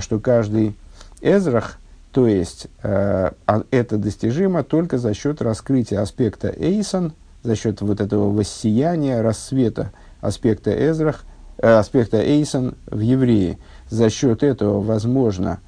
что 0.00 0.18
каждый 0.18 0.74
эзрах, 1.20 1.78
то 2.10 2.26
есть 2.26 2.66
а, 2.82 3.32
это 3.70 3.96
достижимо 3.96 4.64
только 4.64 4.98
за 4.98 5.14
счет 5.14 5.40
раскрытия 5.40 6.00
аспекта 6.00 6.52
эйсон, 6.58 7.12
за 7.44 7.54
счет 7.54 7.80
вот 7.80 8.00
этого 8.00 8.32
воссияния, 8.32 9.22
рассвета 9.22 9.92
аспекта 10.20 10.72
эзрах, 10.72 11.24
аспекта 11.60 12.22
Эйсон 12.22 12.74
в 12.86 13.00
евреи. 13.00 13.58
За 13.88 14.10
счет 14.10 14.42
этого 14.42 14.80
возможно 14.80 15.60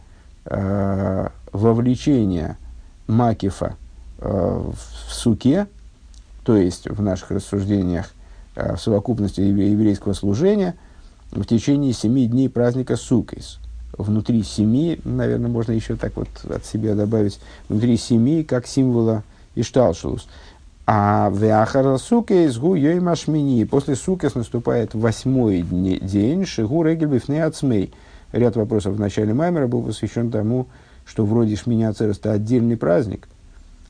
э, 0.45 1.29
вовлечение 1.53 2.57
Макифа 3.07 3.77
э, 4.19 4.29
в 4.29 5.13
суке, 5.13 5.67
то 6.45 6.57
есть 6.57 6.89
в 6.89 7.03
наших 7.03 7.31
рассуждениях 7.31 8.11
э, 8.57 8.77
в 8.77 8.81
совокупности 8.81 9.41
еврейского 9.41 10.13
служения 10.13 10.77
в 11.31 11.45
течение 11.45 11.93
семи 11.93 12.27
дней 12.27 12.49
праздника 12.49 12.97
Сукейс. 12.97 13.59
Внутри 13.97 14.43
семи, 14.43 15.01
наверное, 15.05 15.51
можно 15.51 15.73
еще 15.73 15.97
так 15.97 16.17
вот 16.17 16.29
от 16.49 16.65
себя 16.65 16.95
добавить, 16.95 17.39
внутри 17.69 17.97
семи 17.97 18.43
как 18.45 18.67
символа 18.67 19.23
Ишталшулус. 19.55 20.29
А 20.95 21.31
веахара 21.35 21.97
суке 21.97 22.45
из 22.45 22.59
гу 22.59 22.77
машмини. 22.77 23.65
После 23.65 23.97
сукес 23.97 24.35
наступает 24.35 24.93
восьмой 24.93 25.63
день, 25.63 26.45
шигу 26.45 26.83
регель 26.83 27.09
бифней 27.09 27.43
ацмей. 27.43 27.95
Ряд 28.33 28.57
вопросов 28.57 28.97
в 28.97 29.01
начале 29.01 29.33
Маймера 29.33 29.67
был 29.69 29.83
посвящен 29.85 30.31
тому, 30.31 30.67
что 31.07 31.25
вроде 31.25 31.57
Шмини 31.57 31.85
Ацерес 31.85 32.19
это 32.19 32.33
отдельный 32.33 32.77
праздник, 32.77 33.27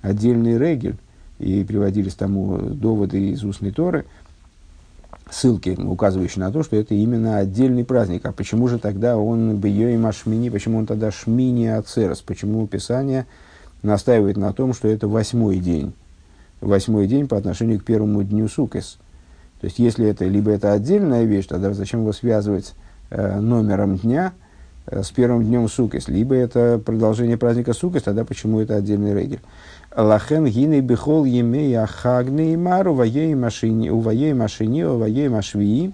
отдельный 0.01 0.57
регель. 0.57 0.95
И 1.41 1.65
приводились 1.65 2.15
тому 2.15 2.57
доводы 2.59 3.31
из 3.31 3.43
устной 3.43 3.73
Торы, 3.73 4.05
ссылки, 5.29 5.71
указывающие 5.71 6.45
на 6.45 6.53
то, 6.53 6.63
что 6.63 6.77
это 6.77 6.95
именно 6.95 7.39
отдельный 7.39 7.85
праздник. 7.85 8.25
А 8.27 8.31
почему 8.31 8.69
же 8.69 8.79
тогда 8.79 9.17
он 9.17 9.57
бьё 9.57 9.89
и 9.89 9.97
машмини, 9.97 10.51
почему 10.51 10.79
он 10.79 10.87
тогда 10.87 11.11
Шмини 11.11 11.67
Ацерес, 11.67 12.21
почему 12.21 12.65
Писание 12.69 13.27
настаивает 13.83 14.37
на 14.37 14.53
том, 14.53 14.73
что 14.73 14.87
это 14.87 15.09
восьмой 15.09 15.59
день? 15.59 15.95
Восьмой 16.63 17.07
день 17.07 17.29
по 17.29 17.37
отношению 17.37 17.81
к 17.81 17.85
первому 17.85 18.23
дню 18.23 18.49
Сукес. 18.49 18.99
То 19.61 19.67
есть, 19.67 19.79
если 19.79 20.09
это 20.09 20.25
либо 20.25 20.51
это 20.51 20.73
отдельная 20.73 21.25
вещь, 21.25 21.47
тогда 21.47 21.73
зачем 21.73 22.01
его 22.01 22.13
связывать 22.13 22.75
э, 23.11 23.39
номером 23.39 23.97
дня 23.97 24.33
э, 24.87 25.03
с 25.03 25.11
первым 25.11 25.45
днем 25.45 25.69
Сукес, 25.69 26.09
либо 26.09 26.35
это 26.35 26.81
продолжение 26.85 27.37
праздника 27.37 27.73
Сукес, 27.73 28.03
тогда 28.03 28.25
почему 28.25 28.61
это 28.61 28.77
отдельный 28.77 29.15
регель? 29.15 29.41
Лахен 29.95 30.47
гины 30.47 30.81
бихол 30.81 31.25
емея 31.27 31.87
хагны 31.87 32.57
мару 32.57 32.95
ваей 32.95 33.35
машини, 33.35 33.91
уваей 33.91 34.33
машини, 34.33 34.83
уваей 34.83 35.29
машвии. 35.29 35.93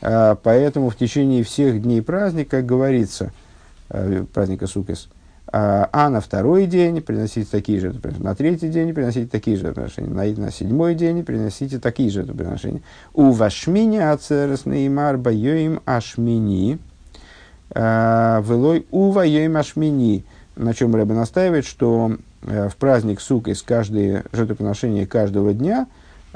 Э, 0.00 0.36
поэтому 0.40 0.90
в 0.90 0.96
течение 0.96 1.42
всех 1.42 1.82
дней 1.82 2.02
праздника, 2.02 2.62
говорится, 2.62 3.32
э, 3.88 4.24
праздника 4.32 4.66
Сукес, 4.66 5.08
а, 5.56 5.88
а 5.92 6.10
на 6.10 6.20
второй 6.20 6.66
день 6.66 7.00
приносите 7.00 7.48
такие 7.48 7.78
же 7.78 7.94
на 8.18 8.34
третий 8.34 8.68
день 8.68 8.92
приносите 8.92 9.28
такие 9.30 9.56
же 9.56 9.66
жертвоприношения, 9.66 10.10
на, 10.10 10.46
на 10.46 10.50
седьмой 10.50 10.96
день 10.96 11.24
приносите 11.24 11.78
такие 11.78 12.10
же 12.10 12.22
жертвоприношения. 12.22 12.82
У 13.12 13.30
вашмини 13.30 13.98
ацерес 13.98 14.66
неймар 14.66 15.16
байоим 15.16 15.80
ашмини, 15.84 16.80
а, 17.70 18.42
велой 18.42 18.84
у 18.90 19.12
вайоим 19.12 19.56
ашмини, 19.56 20.24
на 20.56 20.74
чем 20.74 20.92
Рэбе 20.92 21.14
настаивает, 21.14 21.66
что 21.66 22.16
э, 22.42 22.68
в 22.68 22.74
праздник 22.74 23.20
сук 23.20 23.46
из 23.46 23.62
каждой 23.62 24.22
жертвоприношения 24.32 25.06
каждого 25.06 25.54
дня 25.54 25.86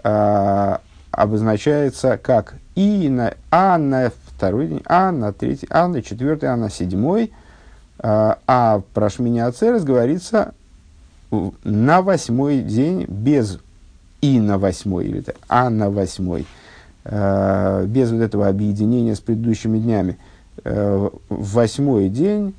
а, 0.04 0.80
обозначается 1.10 2.18
как 2.18 2.54
и 2.76 3.08
на, 3.08 3.34
а 3.50 3.78
на 3.78 4.12
второй 4.26 4.68
день, 4.68 4.82
а 4.84 5.10
на 5.10 5.32
третий, 5.32 5.66
а 5.70 5.88
на 5.88 6.02
четвертый, 6.02 6.50
а 6.50 6.56
на 6.56 6.70
седьмой– 6.70 7.32
а, 8.00 8.38
а 8.46 8.82
про 8.94 9.10
Шмини 9.10 9.40
Ацерес 9.40 9.82
говорится 9.82 10.54
на 11.64 12.00
восьмой 12.00 12.60
день 12.60 13.04
без 13.08 13.58
и 14.20 14.40
на 14.40 14.58
восьмой, 14.58 15.06
или 15.06 15.24
а 15.48 15.68
на 15.68 15.90
восьмой, 15.90 16.46
а, 17.04 17.84
без 17.84 18.10
вот 18.10 18.20
этого 18.20 18.48
объединения 18.48 19.14
с 19.14 19.20
предыдущими 19.20 19.78
днями. 19.78 20.18
В 20.64 21.12
восьмой 21.28 22.08
день 22.08 22.52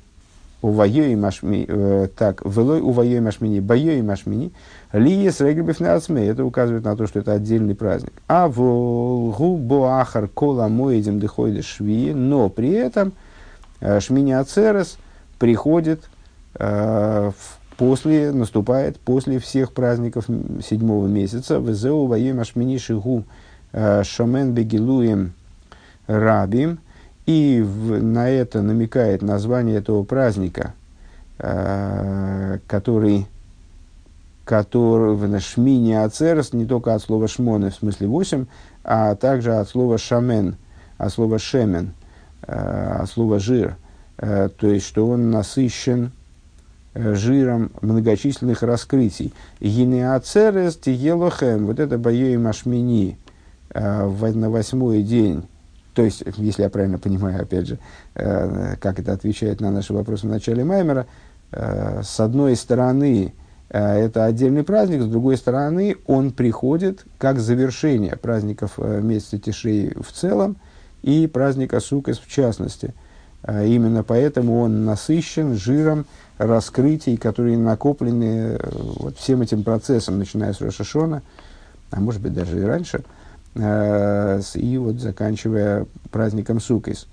у 0.62 0.82
и 0.82 1.16
машми, 1.16 1.66
э, 1.68 2.08
так, 2.16 2.42
велой 2.44 2.80
у 2.80 3.02
и 3.02 3.20
машмини, 3.20 3.58
и 3.58 4.02
машмини, 4.02 4.52
лиес 4.92 5.40
регрибев 5.40 5.80
это 5.80 6.44
указывает 6.44 6.84
на 6.84 6.96
то, 6.96 7.06
что 7.06 7.18
это 7.18 7.32
отдельный 7.32 7.74
праздник. 7.74 8.12
А 8.26 8.48
в 8.48 9.34
губо 9.36 10.00
ахар 10.00 10.28
кола 10.28 10.68
моедем 10.68 11.20
дыхойда 11.20 11.62
шви, 11.62 12.14
но 12.14 12.48
при 12.48 12.70
этом 12.70 13.12
шмини 14.00 14.32
ацерес– 14.32 14.96
приходит 15.40 16.02
э, 16.54 17.32
после, 17.76 18.30
наступает 18.30 19.00
после 19.00 19.40
всех 19.40 19.72
праздников 19.72 20.26
седьмого 20.62 21.08
месяца. 21.08 21.56
Везеу 21.56 22.06
воем 22.06 22.38
ашмини 22.38 22.78
шигу 22.78 23.24
э, 23.72 24.04
шамен 24.04 24.52
бегилуем 24.52 25.32
рабим. 26.06 26.78
И 27.26 27.62
в, 27.62 28.02
на 28.02 28.28
это 28.28 28.60
намекает 28.60 29.22
название 29.22 29.78
этого 29.78 30.04
праздника, 30.04 30.74
э, 31.38 32.58
который, 32.66 33.26
который 34.44 35.14
в 35.14 35.40
шмине 35.40 36.02
ацерс, 36.02 36.52
не 36.52 36.66
только 36.66 36.94
от 36.94 37.02
слова 37.02 37.28
шмоны, 37.28 37.70
в 37.70 37.74
смысле 37.74 38.08
восемь, 38.08 38.44
а 38.84 39.14
также 39.14 39.54
от 39.54 39.68
слова 39.68 39.96
шамен, 39.96 40.56
от 40.98 41.12
слова 41.12 41.38
шемен, 41.38 41.94
э, 42.42 42.98
от 43.00 43.08
слова 43.08 43.38
жир– 43.38 43.76
то 44.20 44.66
есть 44.66 44.86
что 44.86 45.08
он 45.08 45.30
насыщен 45.30 46.12
э, 46.92 47.14
жиром 47.14 47.72
многочисленных 47.80 48.62
раскрытий. 48.62 49.32
Гинеацерес 49.60 50.76
тиелохем, 50.76 51.66
вот 51.66 51.80
это 51.80 51.96
боей 51.96 52.36
машмини 52.36 53.16
э, 53.70 54.06
на 54.06 54.50
восьмой 54.50 55.02
день, 55.02 55.44
то 55.94 56.02
есть, 56.02 56.22
если 56.36 56.62
я 56.62 56.70
правильно 56.70 56.98
понимаю, 56.98 57.42
опять 57.42 57.66
же, 57.66 57.78
как 58.14 59.00
это 59.00 59.12
отвечает 59.12 59.60
на 59.60 59.72
наши 59.72 59.92
вопросы 59.92 60.28
в 60.28 60.30
начале 60.30 60.62
Маймера, 60.62 61.06
с 61.50 62.20
одной 62.20 62.54
стороны, 62.54 63.34
это 63.68 64.24
отдельный 64.24 64.62
праздник, 64.62 65.02
с 65.02 65.06
другой 65.06 65.36
стороны, 65.36 65.96
он 66.06 66.30
приходит 66.30 67.04
как 67.18 67.40
завершение 67.40 68.16
праздников 68.16 68.78
месяца 68.78 69.38
Тишей 69.38 69.92
в 70.00 70.12
целом 70.12 70.58
и 71.02 71.26
праздника 71.26 71.80
Сукас 71.80 72.18
в 72.18 72.30
частности– 72.30 72.94
именно 73.46 74.02
поэтому 74.02 74.60
он 74.60 74.84
насыщен 74.84 75.54
жиром 75.54 76.06
раскрытий, 76.40 77.18
которые 77.18 77.58
накоплены 77.58 78.56
э, 78.58 78.70
вот 78.72 79.18
всем 79.18 79.42
этим 79.42 79.62
процессом, 79.62 80.18
начиная 80.18 80.54
с 80.54 80.60
Рошашона, 80.62 81.22
а 81.90 82.00
может 82.00 82.22
быть 82.22 82.32
даже 82.32 82.58
и 82.58 82.62
раньше, 82.62 83.04
э, 83.54 84.40
и 84.54 84.78
вот 84.78 84.96
заканчивая 85.00 85.86
праздником 86.10 86.58
Сукис. 86.60 87.06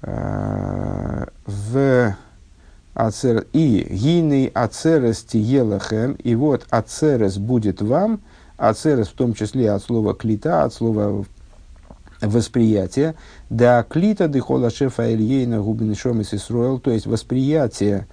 Э, 0.00 1.26
в 1.44 2.16
ацер, 2.94 3.44
и 3.52 3.86
гиней 3.90 4.46
ацерес 4.46 5.22
тиелахем, 5.22 6.12
и 6.14 6.34
вот 6.34 6.66
ацерес 6.70 7.36
будет 7.36 7.82
вам, 7.82 8.20
ацерес 8.56 9.08
в 9.08 9.12
том 9.12 9.34
числе 9.34 9.72
от 9.72 9.82
слова 9.82 10.14
клита, 10.14 10.62
от 10.62 10.72
слова 10.72 11.26
восприятие, 12.20 13.14
да 13.50 13.84
клита 13.88 14.28
дыхола 14.28 14.70
шефа 14.70 15.12
Ильейна 15.12 15.60
губин 15.60 15.94
шом 15.94 16.20
и 16.20 16.24
то 16.24 16.90
есть 16.90 17.06
восприятие 17.06 18.06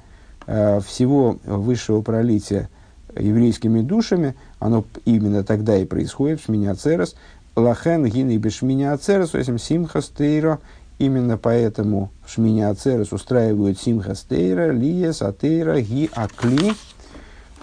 э, 0.47 0.79
всего 0.85 1.39
высшего 1.45 2.01
пролития 2.01 2.69
еврейскими 3.17 3.81
душами, 3.81 4.35
оно 4.59 4.85
именно 5.05 5.43
тогда 5.43 5.77
и 5.77 5.85
происходит 5.85 6.41
в 6.41 6.45
Шмине 6.45 6.71
Ацерес. 6.71 7.15
Лахен 7.55 8.05
гины 8.05 8.35
бешмине 8.37 8.91
Ацерес, 8.91 9.33
этим 9.33 9.57
симхас 9.57 10.09
тейро, 10.09 10.59
именно 10.99 11.37
поэтому 11.37 12.11
в 12.25 12.31
Шмине 12.31 12.67
Ацерес 12.67 13.13
устраивают 13.13 13.79
симхас 13.79 14.25
тейра, 14.27 14.71
лиес, 14.71 15.21
атейра, 15.21 15.79
ги, 15.79 16.09
акли, 16.13 16.73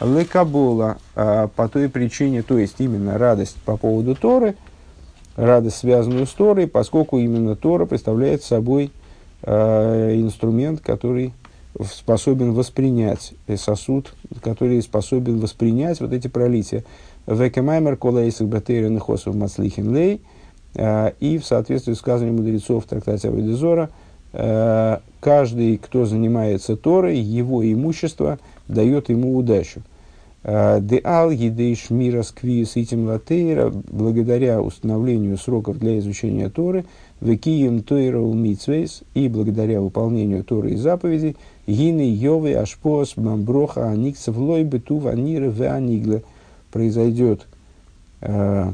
лекабола, 0.00 0.96
а, 1.14 1.48
по 1.48 1.68
той 1.68 1.90
причине, 1.90 2.42
то 2.42 2.56
есть 2.56 2.76
именно 2.78 3.18
радость 3.18 3.56
по 3.66 3.76
поводу 3.76 4.14
Торы, 4.14 4.56
радость, 5.36 5.78
связанную 5.78 6.26
с 6.26 6.30
Торой, 6.30 6.66
поскольку 6.66 7.18
именно 7.18 7.56
Тора 7.56 7.86
представляет 7.86 8.42
собой 8.42 8.90
э, 9.42 10.14
инструмент, 10.16 10.80
который 10.80 11.32
способен 11.80 12.52
воспринять 12.52 13.34
э, 13.46 13.56
сосуд, 13.56 14.14
который 14.42 14.80
способен 14.82 15.38
воспринять 15.38 16.00
вот 16.00 16.12
эти 16.12 16.28
пролития. 16.28 16.84
Векемаймер 17.26 17.96
колейсах 17.96 18.48
батейрен 18.48 18.98
хосов 18.98 19.34
мацлихин 19.34 19.94
лей. 19.94 20.20
Э, 20.74 21.12
и 21.20 21.38
в 21.38 21.44
соответствии 21.44 21.94
с 21.94 21.98
сказанием 21.98 22.36
мудрецов 22.36 22.84
в 22.84 22.88
трактате 22.88 23.28
Авидезора, 23.28 23.90
э, 24.32 24.98
каждый, 25.20 25.78
кто 25.78 26.04
занимается 26.04 26.76
Торой, 26.76 27.18
его 27.18 27.64
имущество 27.64 28.38
дает 28.68 29.08
ему 29.08 29.36
удачу. 29.36 29.82
Деал 30.44 31.30
едейш 31.30 31.90
мира 31.90 32.24
сквиес 32.24 32.76
итим 32.76 33.06
латейра, 33.06 33.70
благодаря 33.70 34.60
установлению 34.60 35.38
сроков 35.38 35.78
для 35.78 36.00
изучения 36.00 36.50
Торы, 36.50 36.84
векием 37.20 37.82
тойра 37.82 38.18
умитсвейс, 38.18 39.02
и 39.14 39.28
благодаря 39.28 39.80
выполнению 39.80 40.42
Торы 40.42 40.72
и 40.72 40.76
заповедей, 40.76 41.36
гины 41.68 42.12
йовы 42.12 42.54
ашпос 42.54 43.16
мамброха 43.16 43.88
аниксов 43.88 44.36
лой 44.36 44.64
бету 44.64 44.96
ваниры 44.96 45.50
в 45.50 45.62
анигле, 45.62 46.24
произойдет, 46.72 47.46
э, 48.20 48.72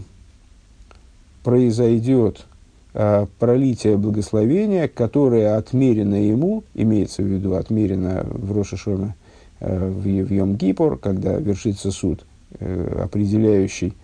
произойдет 1.44 2.46
э, 2.94 3.26
пролитие 3.38 3.98
благословения, 3.98 4.88
которое 4.88 5.56
отмерено 5.56 6.14
ему, 6.14 6.64
имеется 6.74 7.22
в 7.22 7.26
виду 7.26 7.56
отмерено 7.56 8.24
в 8.30 8.56
Рошашона, 8.56 9.14
в, 9.60 10.02
в 10.02 10.32
Йом-Гипур, 10.32 10.98
когда 10.98 11.36
вершится 11.36 11.90
суд, 11.90 12.24
э, 12.60 13.02
определяющий 13.02 13.94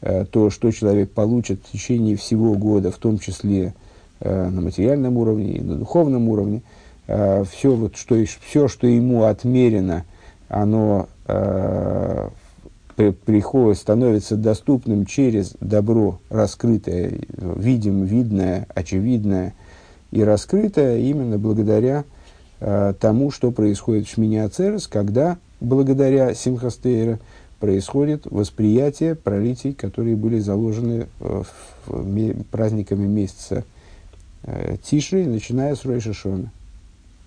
э, 0.00 0.24
то, 0.30 0.50
что 0.50 0.70
человек 0.70 1.10
получит 1.10 1.60
в 1.64 1.72
течение 1.72 2.16
всего 2.16 2.54
года, 2.54 2.90
в 2.90 2.98
том 2.98 3.18
числе 3.18 3.74
на 4.20 4.60
материальном 4.60 5.16
уровне 5.16 5.58
и 5.58 5.60
на 5.60 5.76
духовном 5.76 6.28
уровне, 6.28 6.62
все, 7.06 7.72
вот, 7.72 7.94
что, 7.94 8.16
все, 8.44 8.66
что 8.66 8.88
ему 8.88 9.22
отмерено, 9.22 10.04
оно 10.48 11.06
приходит, 12.96 13.78
становится 13.78 14.36
доступным 14.36 15.06
через 15.06 15.54
добро 15.60 16.18
раскрытое, 16.30 17.12
видим, 17.28 18.06
видное, 18.06 18.66
очевидное 18.74 19.54
и 20.10 20.24
раскрытое 20.24 20.98
именно 20.98 21.38
благодаря 21.38 22.04
э, 22.60 22.94
тому, 22.98 23.30
что 23.30 23.50
происходит 23.50 24.06
в 24.06 24.10
Шмине 24.10 24.44
Ацерес, 24.44 24.86
когда 24.86 25.38
благодаря 25.60 26.34
Симхастейра 26.34 27.18
происходит 27.60 28.26
восприятие 28.26 29.14
пролитий, 29.14 29.74
которые 29.74 30.16
были 30.16 30.38
заложены 30.38 31.08
э, 31.20 31.42
в, 31.86 31.92
в, 31.92 32.42
праздниками 32.44 33.06
месяца 33.06 33.64
э, 34.44 34.76
Тиши, 34.82 35.26
начиная 35.26 35.74
с 35.74 35.84
Ройша 35.84 36.12
Шона. 36.12 36.52